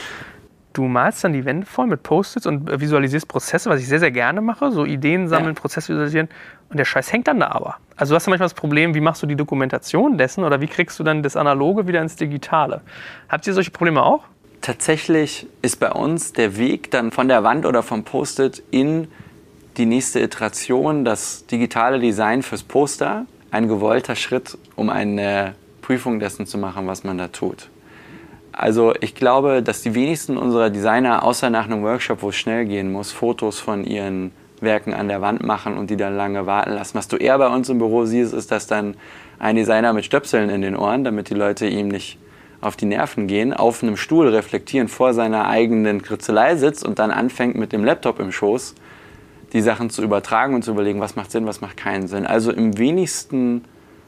[0.72, 4.12] Du malst dann die Wände voll mit Post-its und visualisierst Prozesse, was ich sehr, sehr
[4.12, 4.70] gerne mache.
[4.70, 5.60] So Ideen sammeln, ja.
[5.60, 6.28] Prozesse visualisieren.
[6.68, 7.78] Und der Scheiß hängt dann da aber.
[8.00, 10.68] Also du hast ja manchmal das Problem, wie machst du die Dokumentation dessen oder wie
[10.68, 12.80] kriegst du dann das Analoge wieder ins Digitale?
[13.28, 14.22] Habt ihr solche Probleme auch?
[14.62, 19.08] Tatsächlich ist bei uns der Weg dann von der Wand oder vom Post-it in
[19.76, 26.46] die nächste Iteration, das digitale Design fürs Poster, ein gewollter Schritt, um eine Prüfung dessen
[26.46, 27.68] zu machen, was man da tut.
[28.52, 32.64] Also ich glaube, dass die wenigsten unserer Designer, außer nach einem Workshop, wo es schnell
[32.64, 34.32] gehen muss, Fotos von ihren
[34.62, 36.96] Werken an der Wand machen und die dann lange warten lassen.
[36.96, 38.94] Was du eher bei uns im Büro siehst, ist, dass dann
[39.38, 42.18] ein Designer mit Stöpseln in den Ohren, damit die Leute ihm nicht
[42.60, 47.10] auf die Nerven gehen, auf einem Stuhl reflektieren, vor seiner eigenen Kritzelei sitzt und dann
[47.10, 48.74] anfängt mit dem Laptop im Schoß
[49.52, 52.26] die Sachen zu übertragen und zu überlegen, was macht Sinn, was macht keinen Sinn.
[52.26, 53.64] Also im wenigsten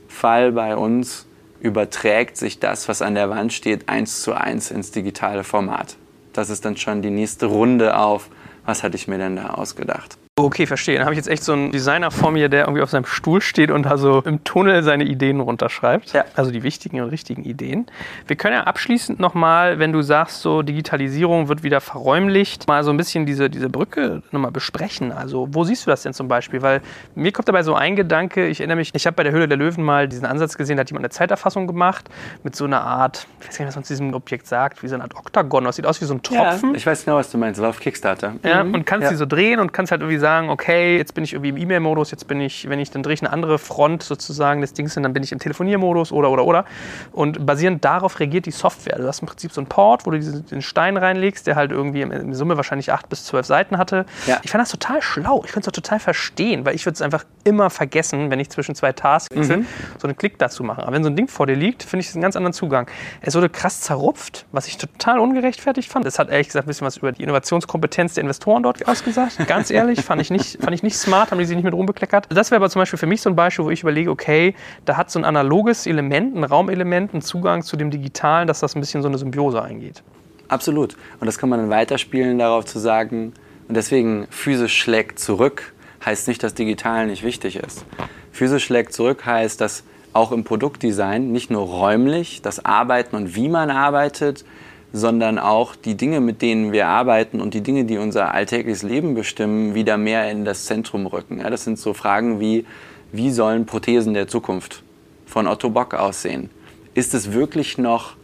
[0.07, 1.27] Fall bei uns
[1.61, 5.97] überträgt sich das, was an der Wand steht, eins zu eins ins digitale Format.
[6.33, 8.29] Das ist dann schon die nächste Runde auf,
[8.65, 10.17] was hatte ich mir denn da ausgedacht.
[10.45, 10.97] Okay, verstehe.
[10.97, 13.41] Dann habe ich jetzt echt so einen Designer vor mir, der irgendwie auf seinem Stuhl
[13.41, 16.13] steht und also im Tunnel seine Ideen runterschreibt.
[16.13, 16.25] Ja.
[16.35, 17.87] Also die wichtigen und richtigen Ideen.
[18.27, 22.91] Wir können ja abschließend nochmal, wenn du sagst, so Digitalisierung wird wieder verräumlicht, mal so
[22.91, 25.13] ein bisschen diese, diese Brücke nochmal besprechen.
[25.13, 26.63] Also wo siehst du das denn zum Beispiel?
[26.63, 26.81] Weil
[27.15, 29.57] mir kommt dabei so ein Gedanke, ich erinnere mich, ich habe bei der Höhle der
[29.59, 32.09] Löwen mal diesen Ansatz gesehen, da hat jemand eine Zeiterfassung gemacht
[32.43, 34.89] mit so einer Art, ich weiß gar nicht, was man zu diesem Objekt sagt, wie
[34.89, 35.65] so eine Art Oktagon.
[35.65, 36.75] Das sieht aus wie so ein Tropfen.
[36.75, 37.61] ich weiß genau, was du meinst.
[37.61, 38.35] War auf Kickstarter.
[38.43, 39.11] Ja, und kannst Ja.
[39.11, 42.11] die so drehen und kannst halt irgendwie sagen, okay, jetzt bin ich irgendwie im E-Mail-Modus,
[42.11, 45.05] jetzt bin ich, wenn ich, dann drehe ich eine andere Front sozusagen des Dings und
[45.05, 46.65] dann bin ich im Telefoniermodus oder, oder, oder.
[47.13, 48.99] Und basierend darauf reagiert die Software.
[48.99, 51.71] Du hast im Prinzip so einen Port, wo du diesen, den Stein reinlegst, der halt
[51.71, 54.07] irgendwie in, Summe wahrscheinlich acht bis zwölf Seiten hatte.
[54.27, 54.41] Ja.
[54.43, 55.43] Ich fand das total schlau.
[55.45, 58.51] Ich könnte es auch total verstehen, weil ich würde es einfach immer vergessen, wenn ich
[58.51, 59.65] zwischen zwei Tasks wechsle,
[59.99, 60.85] so einen Klick dazu machen.
[60.85, 62.89] Aber wenn so ein Ding vor dir liegt, finde ich es einen ganz anderen Zugang.
[63.21, 66.07] Es wurde krass zerrupft, was ich total ungerechtfertigt fand.
[66.07, 69.47] Es hat ehrlich gesagt ein bisschen was über die Innovationskompetenz der Investoren dort ausgesagt.
[69.47, 72.27] Ganz ehrlich, fand ich nicht, fand ich nicht smart, haben die sich nicht mit rumbekleckert.
[72.29, 74.55] Das wäre aber zum Beispiel für mich so ein Beispiel, wo ich überlege, okay,
[74.85, 78.77] da hat so ein analoges Element, ein Raumelement, einen Zugang zu dem Digitalen, dass das
[78.77, 80.03] ein bisschen so eine Symbiose eingeht.
[80.49, 80.99] Absolut.
[81.19, 83.33] Und das kann man dann weiterspielen, darauf zu sagen,
[83.69, 85.73] und deswegen physisch schlägt zurück,
[86.05, 87.87] heißt nicht, dass digital nicht wichtig ist.
[88.33, 89.83] Physisch schlägt zurück heißt, dass
[90.13, 94.45] auch im Produktdesign nicht nur räumlich das Arbeiten und wie man arbeitet,
[94.93, 99.15] sondern auch die Dinge, mit denen wir arbeiten und die Dinge, die unser alltägliches Leben
[99.15, 101.41] bestimmen, wieder mehr in das Zentrum rücken.
[101.41, 102.67] Ja, das sind so Fragen wie,
[103.11, 104.83] wie sollen Prothesen der Zukunft
[105.27, 106.51] von Otto Bock aussehen?
[106.95, 108.17] Ist es wirklich noch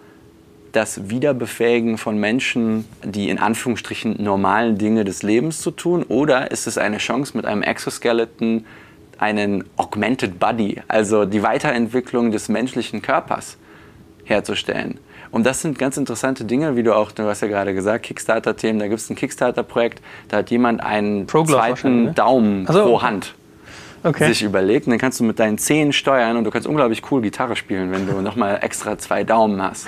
[0.73, 6.03] das Wiederbefähigen von Menschen, die in Anführungsstrichen normalen Dinge des Lebens zu tun?
[6.03, 8.67] Oder ist es eine Chance mit einem Exoskeleton,
[9.19, 13.57] einen Augmented Body, also die Weiterentwicklung des menschlichen Körpers
[14.25, 15.01] herzustellen?
[15.31, 18.79] Und das sind ganz interessante Dinge, wie du auch, du hast ja gerade gesagt, Kickstarter-Themen,
[18.79, 22.13] da gibt es ein Kickstarter-Projekt, da hat jemand einen zweiten ne?
[22.13, 22.85] Daumen so.
[22.85, 23.35] pro Hand
[24.05, 24.29] Okay.
[24.29, 24.87] sich überlegt.
[24.87, 27.91] Und dann kannst du mit deinen Zehen steuern und du kannst unglaublich cool Gitarre spielen,
[27.91, 29.87] wenn du nochmal extra zwei Daumen hast.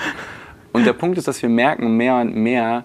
[0.73, 2.85] Und der Punkt ist, dass wir merken mehr und mehr,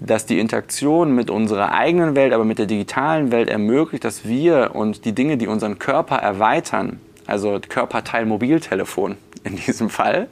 [0.00, 4.72] dass die Interaktion mit unserer eigenen Welt, aber mit der digitalen Welt ermöglicht, dass wir
[4.74, 10.28] und die Dinge, die unseren Körper erweitern, also Körperteil Mobiltelefon in diesem Fall,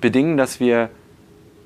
[0.00, 0.90] bedingen, dass wir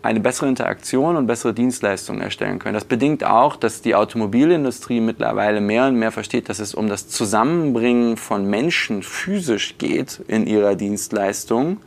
[0.03, 2.75] eine bessere Interaktion und bessere Dienstleistungen erstellen können.
[2.75, 7.09] Das bedingt auch, dass die Automobilindustrie mittlerweile mehr und mehr versteht, dass es um das
[7.09, 11.79] Zusammenbringen von Menschen physisch geht in ihrer Dienstleistung.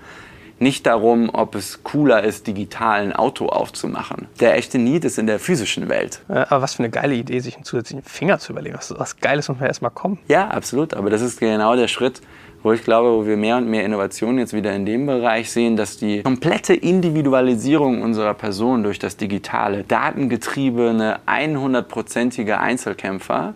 [0.60, 4.28] Nicht darum, ob es cooler ist, digital ein Auto aufzumachen.
[4.40, 6.22] Der echte Need ist in der physischen Welt.
[6.30, 8.76] Äh, Aber was für eine geile Idee, sich einen zusätzlichen Finger zu überlegen.
[8.78, 10.20] Was, was Geiles muss man erstmal kommen.
[10.28, 10.94] Ja, absolut.
[10.94, 12.22] Aber das ist genau der Schritt,
[12.62, 15.76] wo ich glaube, wo wir mehr und mehr Innovationen jetzt wieder in dem Bereich sehen,
[15.76, 23.54] dass die komplette Individualisierung unserer Person durch das Digitale, datengetriebene, 100-prozentige Einzelkämpfer,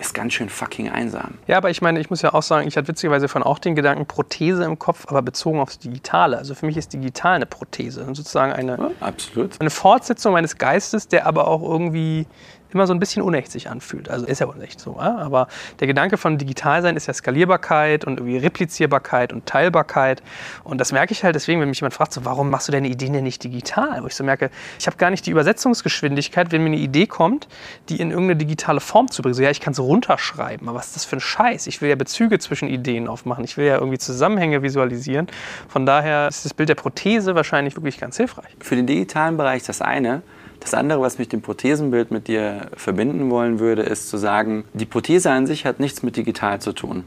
[0.00, 1.34] ist ganz schön fucking einsam.
[1.46, 3.74] Ja, aber ich meine, ich muss ja auch sagen, ich hatte witzigerweise von auch den
[3.74, 6.38] Gedanken Prothese im Kopf, aber bezogen aufs Digitale.
[6.38, 9.60] Also für mich ist digital eine Prothese, sozusagen eine, Ja, absolut.
[9.60, 12.26] eine Fortsetzung meines Geistes, der aber auch irgendwie
[12.72, 14.08] immer so ein bisschen unecht sich anfühlt.
[14.08, 15.48] Also ist ja unecht so, aber
[15.80, 20.22] der Gedanke von digital sein ist ja Skalierbarkeit und irgendwie Replizierbarkeit und Teilbarkeit
[20.64, 22.88] und das merke ich halt deswegen, wenn mich jemand fragt, so, warum machst du deine
[22.88, 24.02] Ideen denn nicht digital?
[24.02, 27.48] Wo ich so merke, ich habe gar nicht die Übersetzungsgeschwindigkeit, wenn mir eine Idee kommt,
[27.88, 29.34] die in irgendeine digitale Form zu bringen.
[29.34, 31.66] So, ja, ich kann es runterschreiben, aber was ist das für ein Scheiß?
[31.66, 35.28] Ich will ja Bezüge zwischen Ideen aufmachen, ich will ja irgendwie Zusammenhänge visualisieren.
[35.68, 38.50] Von daher ist das Bild der Prothese wahrscheinlich wirklich ganz hilfreich.
[38.60, 40.22] Für den digitalen Bereich das eine.
[40.60, 44.84] Das andere, was mich dem Prothesenbild mit dir verbinden wollen würde, ist zu sagen, die
[44.84, 47.04] Prothese an sich hat nichts mit digital zu tun.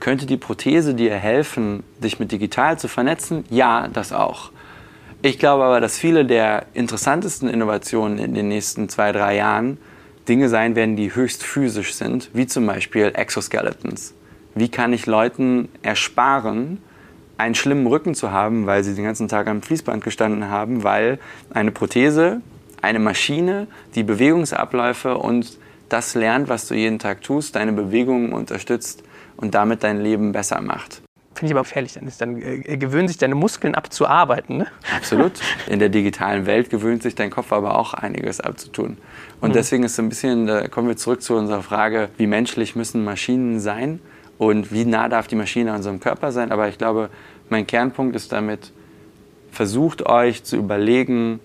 [0.00, 3.44] Könnte die Prothese dir helfen, dich mit digital zu vernetzen?
[3.50, 4.52] Ja, das auch.
[5.22, 9.78] Ich glaube aber, dass viele der interessantesten Innovationen in den nächsten zwei, drei Jahren
[10.28, 14.14] Dinge sein werden, die höchst physisch sind, wie zum Beispiel Exoskeletons.
[14.54, 16.78] Wie kann ich Leuten ersparen,
[17.38, 21.18] einen schlimmen Rücken zu haben, weil sie den ganzen Tag am Fließband gestanden haben, weil
[21.50, 22.40] eine Prothese,
[22.88, 25.58] eine Maschine, die Bewegungsabläufe und
[25.90, 29.02] das lernt, was du jeden Tag tust, deine Bewegungen unterstützt
[29.36, 31.02] und damit dein Leben besser macht.
[31.34, 31.92] Finde ich aber gefährlich.
[31.92, 34.56] Dann, ist, dann äh, gewöhnen sich deine Muskeln ab zu arbeiten.
[34.56, 34.66] Ne?
[34.96, 35.32] Absolut.
[35.68, 38.96] In der digitalen Welt gewöhnt sich dein Kopf aber auch einiges abzutun.
[39.40, 42.74] Und deswegen ist so ein bisschen, da kommen wir zurück zu unserer Frage, wie menschlich
[42.74, 44.00] müssen Maschinen sein
[44.38, 46.50] und wie nah darf die Maschine an unserem Körper sein.
[46.50, 47.10] Aber ich glaube,
[47.50, 48.72] mein Kernpunkt ist damit,
[49.52, 51.38] versucht euch zu überlegen,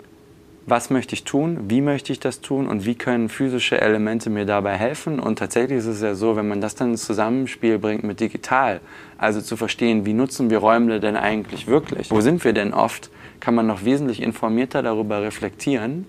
[0.66, 4.45] was möchte ich tun, wie möchte ich das tun und wie können physische Elemente mir
[4.45, 5.20] dabei helfen.
[5.20, 8.80] Und tatsächlich ist es ja so, wenn man das dann ins Zusammenspiel bringt mit digital,
[9.18, 13.09] also zu verstehen, wie nutzen wir Räume denn eigentlich wirklich, wo sind wir denn oft,
[13.41, 16.05] kann man noch wesentlich informierter darüber reflektieren,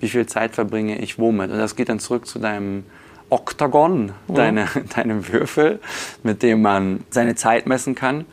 [0.00, 1.52] wie viel Zeit verbringe ich womit.
[1.52, 2.82] Und das geht dann zurück zu deinem
[3.30, 4.34] Oktagon, mhm.
[4.34, 5.78] deine, deinem Würfel,
[6.24, 8.24] mit dem man seine Zeit messen kann.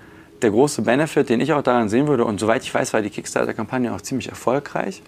[0.41, 3.09] Der große Benefit, den ich auch daran sehen würde, und soweit ich weiß, war die
[3.09, 5.03] Kickstarter-Kampagne auch ziemlich erfolgreich,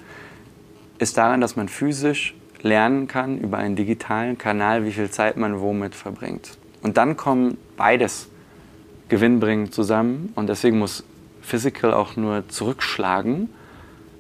[1.02, 5.60] ist daran, dass man physisch lernen kann über einen digitalen Kanal, wie viel Zeit man
[5.60, 6.58] womit verbringt.
[6.84, 8.30] Und dann kommen beides
[9.10, 11.04] gewinnbringend zusammen und deswegen muss
[11.41, 13.49] Physical auch nur zurückschlagen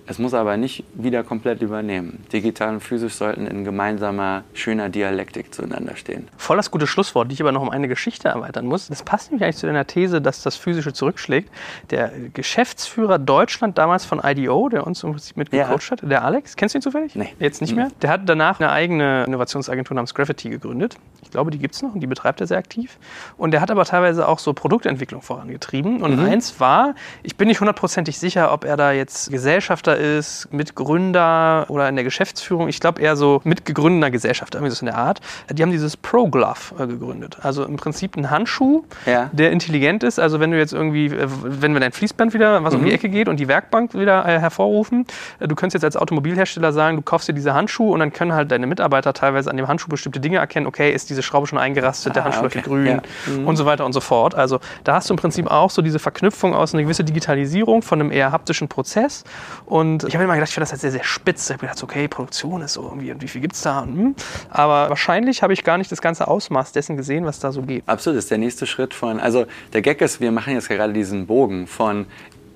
[0.07, 2.23] es muss aber nicht wieder komplett übernehmen.
[2.33, 6.27] Digital und physisch sollten in gemeinsamer, schöner Dialektik zueinander stehen.
[6.37, 8.87] Voll das gute Schlusswort, die ich aber noch um eine Geschichte erweitern muss.
[8.87, 11.49] Das passt nämlich eigentlich zu deiner These, dass das Physische zurückschlägt.
[11.91, 15.91] Der Geschäftsführer Deutschland damals von IDO, der uns im Prinzip mitgecoacht ja.
[15.91, 17.15] hat, der Alex, kennst du ihn zufällig?
[17.15, 17.33] Nee.
[17.39, 17.89] Jetzt nicht mehr?
[18.01, 20.97] Der hat danach eine eigene Innovationsagentur namens Gravity gegründet.
[21.21, 22.97] Ich glaube, die gibt es noch und die betreibt er sehr aktiv.
[23.37, 26.01] Und der hat aber teilweise auch so Produktentwicklung vorangetrieben.
[26.01, 26.25] Und mhm.
[26.25, 31.87] eins war, ich bin nicht hundertprozentig sicher, ob er da jetzt Gesellschafter ist, Mitgründer oder
[31.89, 32.67] in der Geschäftsführung.
[32.67, 35.21] Ich glaube eher so mitgegründeter Gesellschafter, irgendwie so in der Art.
[35.49, 37.37] Die haben dieses Pro Glove äh, gegründet.
[37.41, 39.29] Also im Prinzip ein Handschuh, ja.
[39.31, 40.19] der intelligent ist.
[40.19, 42.79] Also wenn du jetzt irgendwie, äh, wenn wir dein Fließband wieder was mhm.
[42.79, 42.95] um die mhm.
[42.95, 45.05] Ecke geht und die Werkbank wieder äh, hervorrufen,
[45.39, 48.51] du könntest jetzt als Automobilhersteller sagen, du kaufst dir diese Handschuhe und dann können halt
[48.51, 50.67] deine Mitarbeiter teilweise an dem Handschuh bestimmte Dinge erkennen.
[50.67, 52.61] Okay, ist diese Schraube schon eingerastet, ah, der Handschuh okay.
[52.61, 53.01] grün ja.
[53.27, 53.47] mhm.
[53.47, 54.35] und so weiter und so fort.
[54.35, 57.99] Also da hast du im Prinzip auch so diese Verknüpfung aus einer gewissen Digitalisierung von
[57.99, 59.23] einem eher haptischen Prozess
[59.65, 61.49] und und ich habe immer gedacht, ich finde das halt sehr, sehr spitz.
[61.49, 63.83] Ich habe gedacht, okay, Produktion ist so irgendwie, und wie viel gibt es da?
[63.83, 64.15] Hm.
[64.49, 67.83] Aber wahrscheinlich habe ich gar nicht das ganze Ausmaß dessen gesehen, was da so geht.
[67.87, 70.93] Absolut, das ist der nächste Schritt von, also der Gag ist, wir machen jetzt gerade
[70.93, 72.05] diesen Bogen von,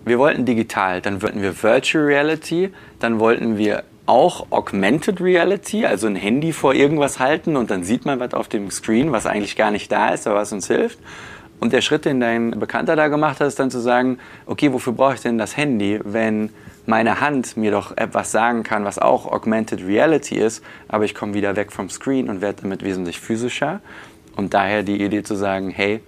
[0.05, 6.05] wir wollten digital, dann wollten wir Virtual Reality, dann wollten wir auch Augmented Reality, also
[6.05, 9.55] ein Handy vor irgendwas halten und dann sieht man was auf dem Screen, was eigentlich
[9.55, 10.99] gar nicht da ist, aber was uns hilft.
[11.59, 14.93] Und der Schritt, den dein Bekannter da gemacht hat, ist dann zu sagen, okay, wofür
[14.93, 16.51] brauche ich denn das Handy, wenn
[16.85, 21.33] meine Hand mir doch etwas sagen kann, was auch Augmented Reality ist, aber ich komme
[21.33, 23.81] wieder weg vom Screen und werde damit wesentlich physischer.
[24.35, 26.01] Und daher die Idee zu sagen, hey,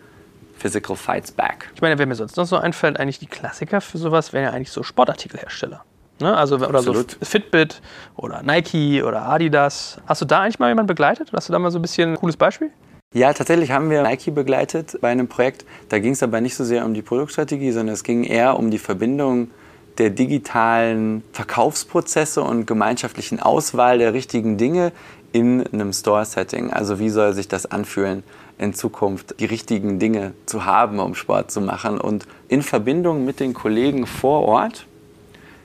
[0.57, 1.69] Physical fights back.
[1.75, 4.49] Ich meine, wer mir sonst noch so einfällt, eigentlich die Klassiker für sowas wären ja
[4.51, 5.83] eigentlich so Sportartikelhersteller.
[6.19, 6.35] Ne?
[6.35, 7.11] Also, oder Absolut.
[7.11, 7.81] so Fitbit
[8.15, 10.01] oder Nike oder Adidas.
[10.07, 11.29] Hast du da eigentlich mal jemanden begleitet?
[11.31, 12.71] Hast du da mal so ein bisschen ein cooles Beispiel?
[13.13, 15.65] Ja, tatsächlich haben wir Nike begleitet bei einem Projekt.
[15.89, 18.71] Da ging es aber nicht so sehr um die Produktstrategie, sondern es ging eher um
[18.71, 19.51] die Verbindung
[19.97, 24.91] der digitalen Verkaufsprozesse und gemeinschaftlichen Auswahl der richtigen Dinge
[25.31, 26.71] in einem Store-Setting.
[26.71, 28.23] Also wie soll sich das anfühlen,
[28.57, 33.39] in Zukunft die richtigen Dinge zu haben, um Sport zu machen und in Verbindung mit
[33.39, 34.87] den Kollegen vor Ort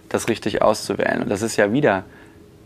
[0.09, 1.23] das richtig auszuwählen.
[1.23, 2.05] Und das ist ja wieder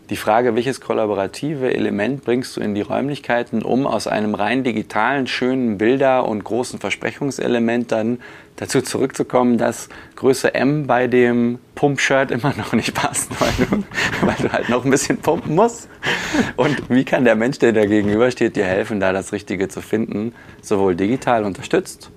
[0.09, 5.27] die Frage, welches kollaborative Element bringst du in die Räumlichkeiten, um aus einem rein digitalen,
[5.27, 8.19] schönen Bilder- und großen Versprechungselement dann
[8.55, 13.83] dazu zurückzukommen, dass Größe M bei dem Pumpshirt immer noch nicht passt, weil du,
[14.25, 15.89] weil du halt noch ein bisschen pumpen musst.
[16.55, 20.33] Und wie kann der Mensch, der da gegenübersteht, dir helfen, da das Richtige zu finden,
[20.61, 22.11] sowohl digital unterstützt,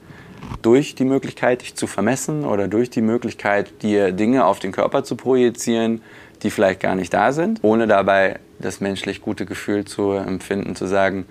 [0.62, 5.04] durch die Möglichkeit, dich zu vermessen oder durch die Möglichkeit, dir Dinge auf den Körper
[5.04, 6.02] zu projizieren,
[6.42, 10.86] die vielleicht gar nicht da sind, ohne dabei das menschlich gute Gefühl zu empfinden, zu
[10.86, 11.26] sagen,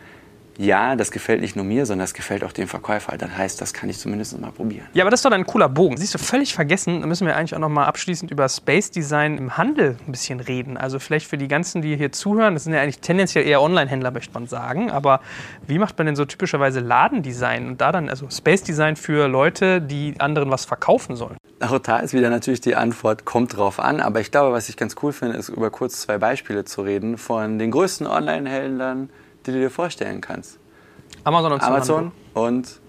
[0.59, 3.17] ja, das gefällt nicht nur mir, sondern das gefällt auch dem Verkäufer.
[3.17, 4.85] Das heißt, das kann ich zumindest mal probieren.
[4.91, 5.95] Ja, aber das ist doch ein cooler Bogen.
[5.95, 9.37] Siehst du, völlig vergessen, da müssen wir eigentlich auch noch mal abschließend über Space Design
[9.37, 10.75] im Handel ein bisschen reden.
[10.75, 14.11] Also vielleicht für die ganzen, die hier zuhören, das sind ja eigentlich tendenziell eher Online-Händler,
[14.11, 14.91] möchte man sagen.
[14.91, 15.21] Aber
[15.65, 19.81] wie macht man denn so typischerweise Ladendesign und da dann, also Space Design für Leute,
[19.81, 21.37] die anderen was verkaufen sollen?
[21.61, 24.01] Auch da ist wieder natürlich die Antwort, kommt drauf an.
[24.01, 27.17] Aber ich glaube, was ich ganz cool finde, ist über kurz zwei Beispiele zu reden
[27.17, 29.09] von den größten Online-Händlern,
[29.49, 30.59] die du dir vorstellen kannst.
[31.23, 32.79] Amazon und Amazon und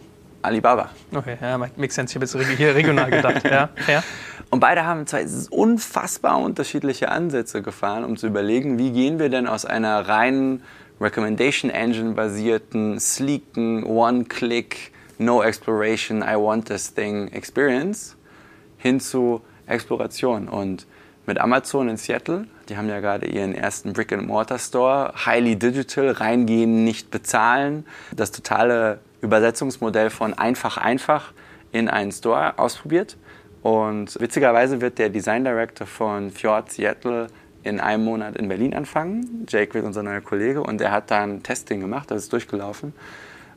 [0.42, 0.90] Alibaba.
[1.14, 2.12] Okay, ja, makes sense.
[2.12, 3.44] Ich habe jetzt hier regional gedacht.
[3.44, 4.02] ja, ja.
[4.50, 9.46] Und beide haben zwei unfassbar unterschiedliche Ansätze gefahren, um zu überlegen, wie gehen wir denn
[9.46, 10.62] aus einer reinen
[11.00, 18.16] Recommendation Engine basierten, sleeken, One-Click, No Exploration, I want this thing Experience
[18.78, 20.48] hin zu Exploration.
[20.48, 20.86] Und
[21.26, 22.46] mit Amazon in Seattle.
[22.70, 25.12] Die haben ja gerade ihren ersten Brick-and-Mortar-Store.
[25.26, 27.84] Highly digital, reingehen, nicht bezahlen.
[28.14, 31.32] Das totale Übersetzungsmodell von einfach, einfach
[31.72, 33.16] in einen Store ausprobiert.
[33.62, 37.26] Und witzigerweise wird der Design Director von Fjord Seattle
[37.64, 39.46] in einem Monat in Berlin anfangen.
[39.48, 42.94] Jake wird unser neuer Kollege und er hat da ein Testing gemacht, das ist durchgelaufen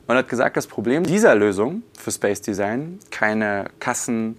[0.06, 4.38] und hat gesagt, das Problem dieser Lösung für Space Design, keine Kassen,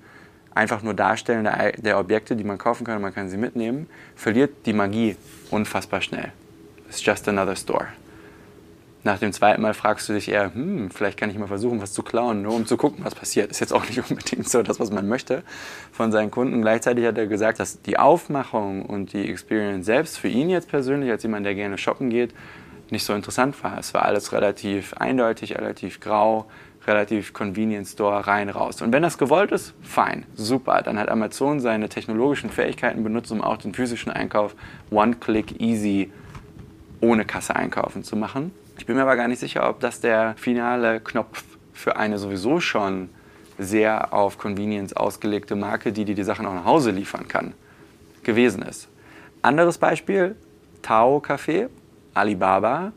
[0.56, 4.66] einfach nur Darstellen der, der Objekte, die man kaufen kann man kann sie mitnehmen, verliert
[4.66, 5.16] die Magie
[5.51, 6.32] unfassbar schnell.
[6.88, 7.88] It's just another store.
[9.03, 11.93] Nach dem zweiten Mal fragst du dich eher, hm, vielleicht kann ich mal versuchen, was
[11.93, 13.51] zu klauen, nur um zu gucken, was passiert.
[13.51, 15.43] Ist jetzt auch nicht unbedingt so das, was man möchte
[15.91, 16.62] von seinen Kunden.
[16.64, 21.12] Gleichzeitig hat er gesagt, dass die Aufmachung und die Experience selbst für ihn jetzt persönlich,
[21.12, 22.34] als jemand, der gerne shoppen geht,
[22.89, 23.78] nicht so interessant war.
[23.78, 26.47] Es war alles relativ eindeutig, relativ grau,
[26.88, 28.81] relativ Convenience Store rein, raus.
[28.81, 30.81] Und wenn das gewollt ist, fein, super.
[30.81, 34.55] Dann hat Amazon seine technologischen Fähigkeiten benutzt, um auch den physischen Einkauf
[34.91, 36.11] one-click easy
[37.01, 38.51] ohne Kasse einkaufen zu machen.
[38.77, 42.59] Ich bin mir aber gar nicht sicher, ob das der finale Knopf für eine sowieso
[42.59, 43.09] schon
[43.57, 47.53] sehr auf Convenience ausgelegte Marke, die dir die Sachen auch nach Hause liefern kann,
[48.23, 48.89] gewesen ist.
[49.41, 50.36] Anderes Beispiel,
[50.81, 51.69] Tao Café,
[52.13, 52.91] Alibaba,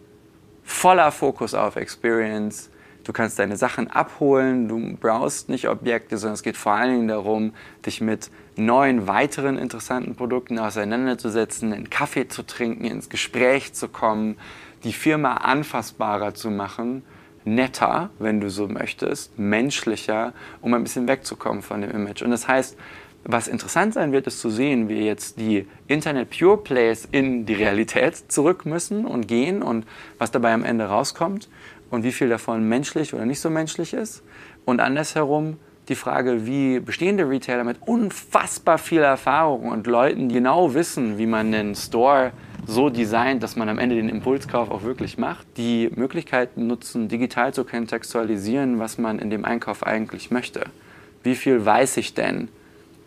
[0.65, 2.71] voller Fokus auf Experience.
[3.09, 7.09] Du kannst deine Sachen abholen, du brauchst nicht Objekte, sondern es geht vor allen Dingen
[7.09, 7.55] darum,
[7.87, 14.37] dich mit neuen, weiteren interessanten Produkten auseinanderzusetzen, einen Kaffee zu trinken, ins Gespräch zu kommen,
[14.85, 17.03] die Firma anfassbarer zu machen,
[17.47, 22.21] netter, wenn du so möchtest, menschlicher, um ein bisschen wegzukommen von dem Image.
[22.21, 22.77] Und das heißt,
[23.25, 27.55] was interessant sein wird, ist zu sehen, wie jetzt die Internet Pure Plays in die
[27.55, 29.87] Realität zurück müssen und gehen und
[30.19, 31.49] was dabei am Ende rauskommt
[31.91, 34.23] und wie viel davon menschlich oder nicht so menschlich ist.
[34.65, 35.57] Und andersherum
[35.89, 41.27] die Frage, wie bestehende Retailer mit unfassbar viel Erfahrung und Leuten, die genau wissen, wie
[41.27, 42.33] man einen Store
[42.67, 47.55] so designt, dass man am Ende den Impulskauf auch wirklich macht, die Möglichkeiten nutzen, digital
[47.55, 50.65] zu kontextualisieren, was man in dem Einkauf eigentlich möchte.
[51.23, 52.49] Wie viel weiß ich denn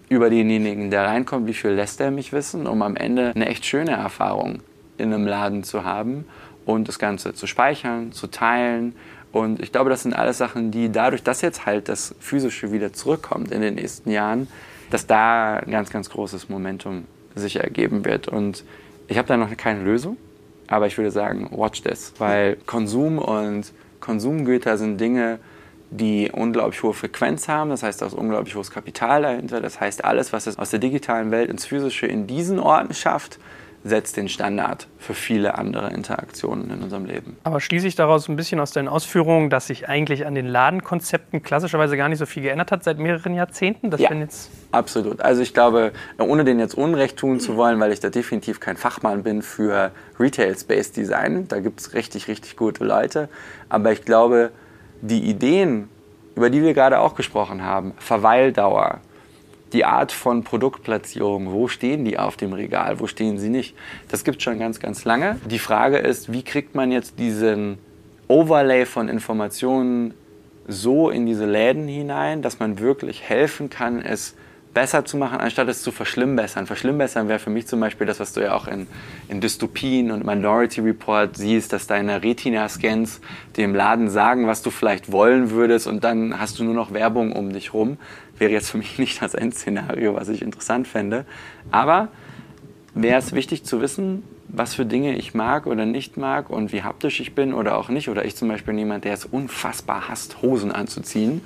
[0.10, 3.66] über denjenigen, der reinkommt, wie viel lässt er mich wissen, um am Ende eine echt
[3.66, 4.62] schöne Erfahrung
[4.98, 6.26] in einem Laden zu haben
[6.66, 8.96] und das Ganze zu speichern, zu teilen.
[9.32, 12.94] Und ich glaube, das sind alles Sachen, die dadurch, dass jetzt halt das Physische wieder
[12.94, 14.48] zurückkommt in den nächsten Jahren,
[14.90, 17.06] dass da ein ganz, ganz großes Momentum
[17.36, 18.28] sich ergeben wird.
[18.28, 18.64] Und
[19.08, 20.18] ich habe da noch keine Lösung,
[20.68, 25.40] aber ich würde sagen, watch this, weil Konsum und Konsumgüter sind Dinge,
[25.92, 27.70] die unglaublich hohe Frequenz haben.
[27.70, 29.62] Das heißt, da ist unglaublich hohes Kapital dahinter.
[29.62, 33.40] Das heißt, alles, was es aus der digitalen Welt ins Physische in diesen Orten schafft,
[33.84, 37.38] setzt den Standard für viele andere Interaktionen in unserem Leben.
[37.44, 41.42] Aber schließe ich daraus ein bisschen aus deinen Ausführungen, dass sich eigentlich an den Ladenkonzepten
[41.42, 43.90] klassischerweise gar nicht so viel geändert hat seit mehreren Jahrzehnten?
[43.90, 45.22] Das ja, jetzt absolut.
[45.22, 48.78] Also ich glaube, ohne den jetzt Unrecht tun zu wollen, weil ich da definitiv kein
[48.78, 53.30] Fachmann bin für Retail Space Design, da gibt es richtig, richtig gute Leute,
[53.70, 54.52] aber ich glaube,
[55.02, 55.90] die Ideen,
[56.36, 59.00] über die wir gerade auch gesprochen haben, Verweildauer,
[59.74, 63.76] die Art von Produktplatzierung, wo stehen die auf dem Regal, wo stehen sie nicht,
[64.10, 65.38] das gibt es schon ganz, ganz lange.
[65.50, 67.78] Die Frage ist, wie kriegt man jetzt diesen
[68.28, 70.14] Overlay von Informationen
[70.68, 74.36] so in diese Läden hinein, dass man wirklich helfen kann, es
[74.74, 76.66] besser zu machen, anstatt es zu verschlimmbessern.
[76.66, 78.88] Verschlimmbessern wäre für mich zum Beispiel das, was du ja auch in,
[79.28, 83.20] in Dystopien und Minority Report siehst, dass deine Retina-Scans
[83.58, 87.34] dem Laden sagen, was du vielleicht wollen würdest und dann hast du nur noch Werbung
[87.34, 87.98] um dich rum
[88.42, 91.26] wäre jetzt für mich nicht das Endszenario, was ich interessant fände.
[91.72, 92.10] Aber
[92.94, 94.24] wäre es wichtig zu wissen,
[94.54, 97.88] was für Dinge ich mag oder nicht mag und wie haptisch ich bin oder auch
[97.88, 98.10] nicht.
[98.10, 101.42] Oder ich zum Beispiel jemand, der es unfassbar hasst, Hosen anzuziehen.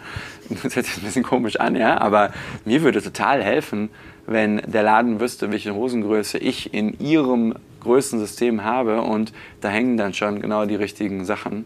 [0.63, 2.31] Das hört sich ein bisschen komisch an, ja, aber
[2.65, 3.89] mir würde total helfen,
[4.27, 10.13] wenn der Laden wüsste, welche Hosengröße ich in ihrem Größensystem habe und da hängen dann
[10.13, 11.65] schon genau die richtigen Sachen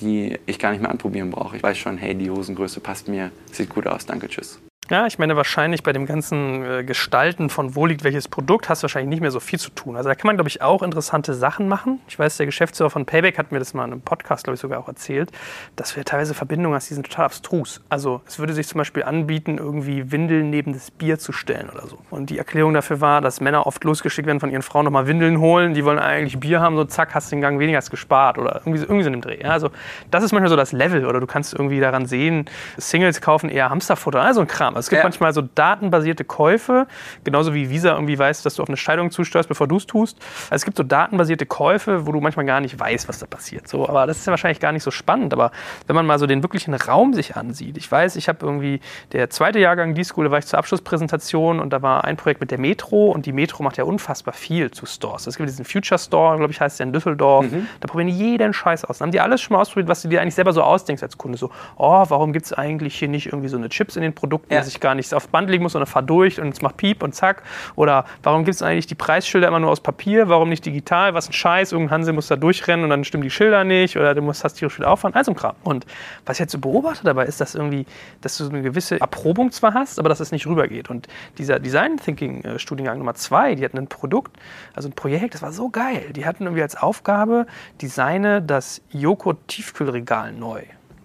[0.00, 1.56] die ich gar nicht mehr anprobieren brauche.
[1.56, 4.60] Ich weiß schon, hey, die Hosengröße passt mir, sieht gut aus, danke, tschüss.
[4.90, 8.82] Ja, ich meine, wahrscheinlich bei dem ganzen äh, Gestalten von wo liegt welches Produkt hast
[8.82, 9.96] du wahrscheinlich nicht mehr so viel zu tun.
[9.96, 12.00] Also da kann man, glaube ich, auch interessante Sachen machen.
[12.06, 14.60] Ich weiß, der Geschäftsführer von Payback hat mir das mal in einem Podcast, glaube ich,
[14.60, 15.30] sogar auch erzählt,
[15.76, 17.80] dass wir teilweise Verbindungen hast, die sind total abstrus.
[17.88, 21.86] Also es würde sich zum Beispiel anbieten, irgendwie Windeln neben das Bier zu stellen oder
[21.86, 21.96] so.
[22.10, 25.40] Und die Erklärung dafür war, dass Männer oft losgeschickt werden von ihren Frauen nochmal Windeln
[25.40, 25.72] holen.
[25.72, 28.80] Die wollen eigentlich Bier haben, so zack, hast den Gang weniger als gespart oder irgendwie
[28.80, 29.40] so, irgendwie so in dem Dreh.
[29.40, 29.70] Ja, also
[30.10, 32.44] das ist manchmal so das Level oder du kannst irgendwie daran sehen,
[32.76, 34.73] Singles kaufen eher Hamsterfutter, also ein Kram.
[34.74, 35.04] Also es gibt ja.
[35.04, 36.86] manchmal so datenbasierte Käufe,
[37.24, 40.18] genauso wie Visa irgendwie weiß, dass du auf eine Scheidung zusteuerst, bevor du es tust.
[40.44, 43.68] Also es gibt so datenbasierte Käufe, wo du manchmal gar nicht weißt, was da passiert.
[43.68, 45.32] So, aber das ist ja wahrscheinlich gar nicht so spannend.
[45.32, 45.52] Aber
[45.86, 48.80] wenn man mal so den wirklichen Raum sich ansieht, ich weiß, ich habe irgendwie
[49.12, 52.50] der zweite Jahrgang D-School, da war ich zur Abschlusspräsentation und da war ein Projekt mit
[52.50, 55.26] der Metro und die Metro macht ja unfassbar viel zu Stores.
[55.26, 57.50] Es gibt diesen Future Store, glaube ich, heißt der in Düsseldorf.
[57.50, 57.68] Mhm.
[57.80, 58.98] Da probieren die jeden Scheiß aus.
[58.98, 61.18] Dann haben die alles schon mal ausprobiert, was du dir eigentlich selber so ausdenkst als
[61.18, 61.38] Kunde.
[61.38, 64.52] So, oh, warum gibt es eigentlich hier nicht irgendwie so eine Chips in den Produkten?
[64.52, 64.63] Ja.
[64.64, 67.02] Dass ich gar nicht auf Band legen muss, sondern fahr durch und es macht Piep
[67.02, 67.42] und zack.
[67.76, 70.28] Oder warum gibt es eigentlich die Preisschilder immer nur aus Papier?
[70.28, 71.14] Warum nicht digital?
[71.14, 74.14] Was ein Scheiß, irgendein Hansel muss da durchrennen und dann stimmen die Schilder nicht oder
[74.14, 75.56] du musst, hast tierisch viel Aufwand, also ein Kram.
[75.62, 75.86] Und
[76.26, 77.86] was ich jetzt so beobachte dabei ist, dass irgendwie,
[78.20, 80.90] dass du so eine gewisse Erprobung zwar hast, aber dass es nicht rübergeht.
[80.90, 81.08] Und
[81.38, 84.36] dieser Design Thinking Studiengang Nummer zwei, die hatten ein Produkt,
[84.74, 86.12] also ein Projekt, das war so geil.
[86.14, 87.46] Die hatten irgendwie als Aufgabe,
[87.80, 90.62] designe das Joghurt-Tiefkühlregal neu.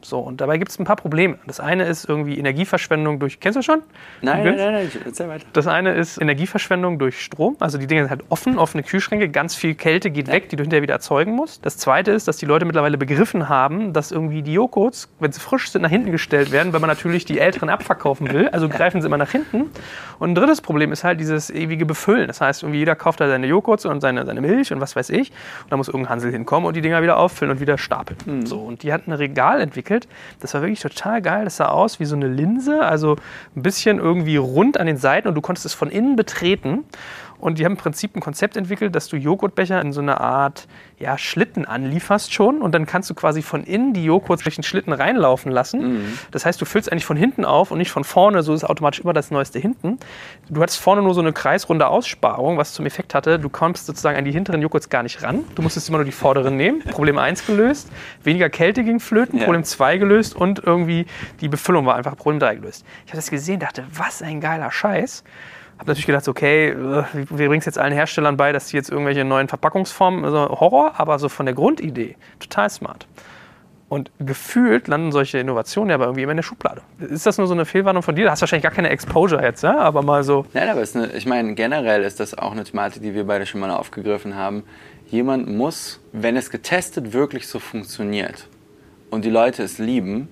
[0.10, 1.38] So, und dabei gibt es ein paar Probleme.
[1.46, 3.40] Das eine ist irgendwie Energieverschwendung durch.
[3.40, 3.84] Kennst du schon?
[4.24, 5.46] Nein, nein, nein, nein, erzähl weiter.
[5.54, 7.56] Das eine ist Energieverschwendung durch Strom.
[7.60, 10.64] Also die Dinge sind halt offen, offene Kühlschränke, ganz viel Kälte geht weg, die du
[10.64, 11.64] hinterher wieder erzeugen musst.
[11.64, 15.40] Das zweite ist, dass die Leute mittlerweile begriffen haben, dass irgendwie die Joghurts, wenn sie
[15.40, 18.50] frisch sind, nach hinten gestellt werden, weil man natürlich die älteren abverkaufen will.
[18.50, 19.70] Also greifen sie immer nach hinten.
[20.18, 22.28] Und ein drittes Problem ist halt dieses ewige Befüllen.
[22.28, 25.12] Das heißt, irgendwie jeder kauft da seine Joghurts und seine, seine Milch und was weiß
[25.12, 25.30] ich.
[25.30, 28.46] Und da muss irgendein Hansel hinkommen und die Dinger wieder auffüllen und wieder stapeln.
[28.46, 29.99] So, und die hatten ein Regal entwickelt.
[30.40, 31.44] Das war wirklich total geil.
[31.44, 33.18] Das sah aus wie so eine Linse, also
[33.56, 36.86] ein bisschen irgendwie rund an den Seiten und du konntest es von innen betreten.
[37.40, 40.68] Und die haben im Prinzip ein Konzept entwickelt, dass du Joghurtbecher in so eine Art
[41.00, 44.64] ja, Schlitten anlieferst schon und dann kannst du quasi von innen die Joghurts durch den
[44.64, 46.02] Schlitten reinlaufen lassen.
[46.32, 49.00] Das heißt, du füllst eigentlich von hinten auf und nicht von vorne, so ist automatisch
[49.00, 49.98] immer das Neueste hinten.
[50.50, 54.18] Du hattest vorne nur so eine kreisrunde Aussparung, was zum Effekt hatte, du kommst sozusagen
[54.18, 55.46] an die hinteren Joghurts gar nicht ran.
[55.56, 56.80] Du musstest immer nur die vorderen nehmen.
[56.92, 57.90] Problem 1 gelöst,
[58.24, 59.46] weniger Kälte ging flöten, Ja.
[59.46, 61.06] Problem 2 gelöst und irgendwie
[61.40, 62.86] die Befüllung war einfach Problem 3 gelöst.
[63.06, 65.24] Ich habe das gesehen, dachte, was ein geiler Scheiß.
[65.80, 68.90] Habe natürlich gedacht, okay, äh, wir bringen es jetzt allen Herstellern bei, dass sie jetzt
[68.90, 73.08] irgendwelche neuen Verpackungsformen, also Horror, aber so von der Grundidee total smart.
[73.88, 76.82] Und gefühlt landen solche Innovationen ja aber irgendwie immer in der Schublade.
[77.00, 78.26] Ist das nur so eine Fehlwarnung von dir?
[78.26, 79.80] Du hast wahrscheinlich gar keine Exposure jetzt, ja?
[79.80, 80.46] aber mal so.
[80.54, 83.62] Nein, aber eine, ich meine, generell ist das auch eine Thematik, die wir beide schon
[83.62, 84.64] mal aufgegriffen haben.
[85.08, 88.48] Jemand muss, wenn es getestet wirklich so funktioniert
[89.10, 90.28] und die Leute es lieben,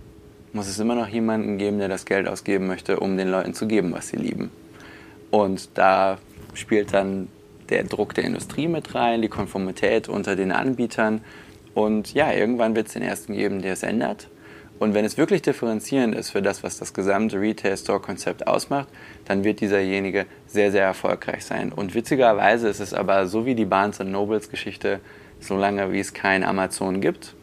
[0.54, 3.66] muss es immer noch jemanden geben, der das Geld ausgeben möchte, um den Leuten zu
[3.66, 4.52] geben, was sie lieben.
[5.32, 6.18] Und da
[6.54, 7.28] spielt dann
[7.70, 11.22] der Druck der Industrie mit rein, die Konformität unter den Anbietern.
[11.74, 14.30] Und ja, irgendwann wird es den ersten geben, der es ändert.
[14.80, 18.88] Und wenn es wirklich differenzierend ist für das, was das gesamte Retail-Store-Konzept ausmacht,
[19.26, 21.72] dann wird dieserjenige sehr, sehr erfolgreich sein.
[21.72, 25.00] Und witzigerweise ist es aber so wie die Barnes Nobles Geschichte,
[25.40, 27.34] solange wie es kein Amazon gibt,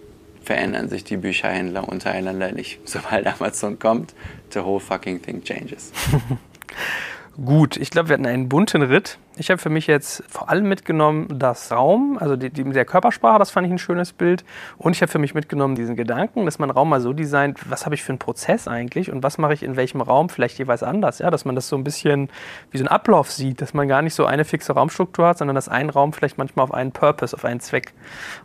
[0.43, 2.80] verändern sich die Bücherhändler untereinander nicht.
[2.85, 4.14] Sobald Amazon kommt,
[4.51, 5.93] the whole fucking thing changes.
[7.43, 9.18] Gut, ich glaube, wir hatten einen bunten Ritt.
[9.37, 13.39] Ich habe für mich jetzt vor allem mitgenommen das Raum, also die, die, der Körpersprache,
[13.39, 14.45] das fand ich ein schönes Bild.
[14.78, 17.85] Und ich habe für mich mitgenommen diesen Gedanken, dass man Raum mal so designt, was
[17.85, 20.85] habe ich für einen Prozess eigentlich und was mache ich in welchem Raum vielleicht jeweils
[20.85, 21.18] anders.
[21.18, 22.28] Ja, dass man das so ein bisschen
[22.70, 25.57] wie so ein Ablauf sieht, dass man gar nicht so eine fixe Raumstruktur hat, sondern
[25.57, 27.93] dass ein Raum vielleicht manchmal auf einen Purpose, auf einen Zweck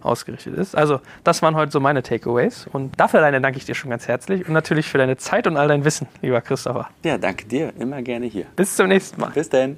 [0.01, 0.75] ausgerichtet ist.
[0.75, 2.67] Also das waren heute so meine Takeaways.
[2.71, 5.55] Und dafür alleine danke ich dir schon ganz herzlich und natürlich für deine Zeit und
[5.55, 6.89] all dein Wissen, lieber Christopher.
[7.03, 7.73] Ja, danke dir.
[7.79, 8.45] Immer gerne hier.
[8.55, 9.29] Bis zum nächsten Mal.
[9.31, 9.77] Bis dann.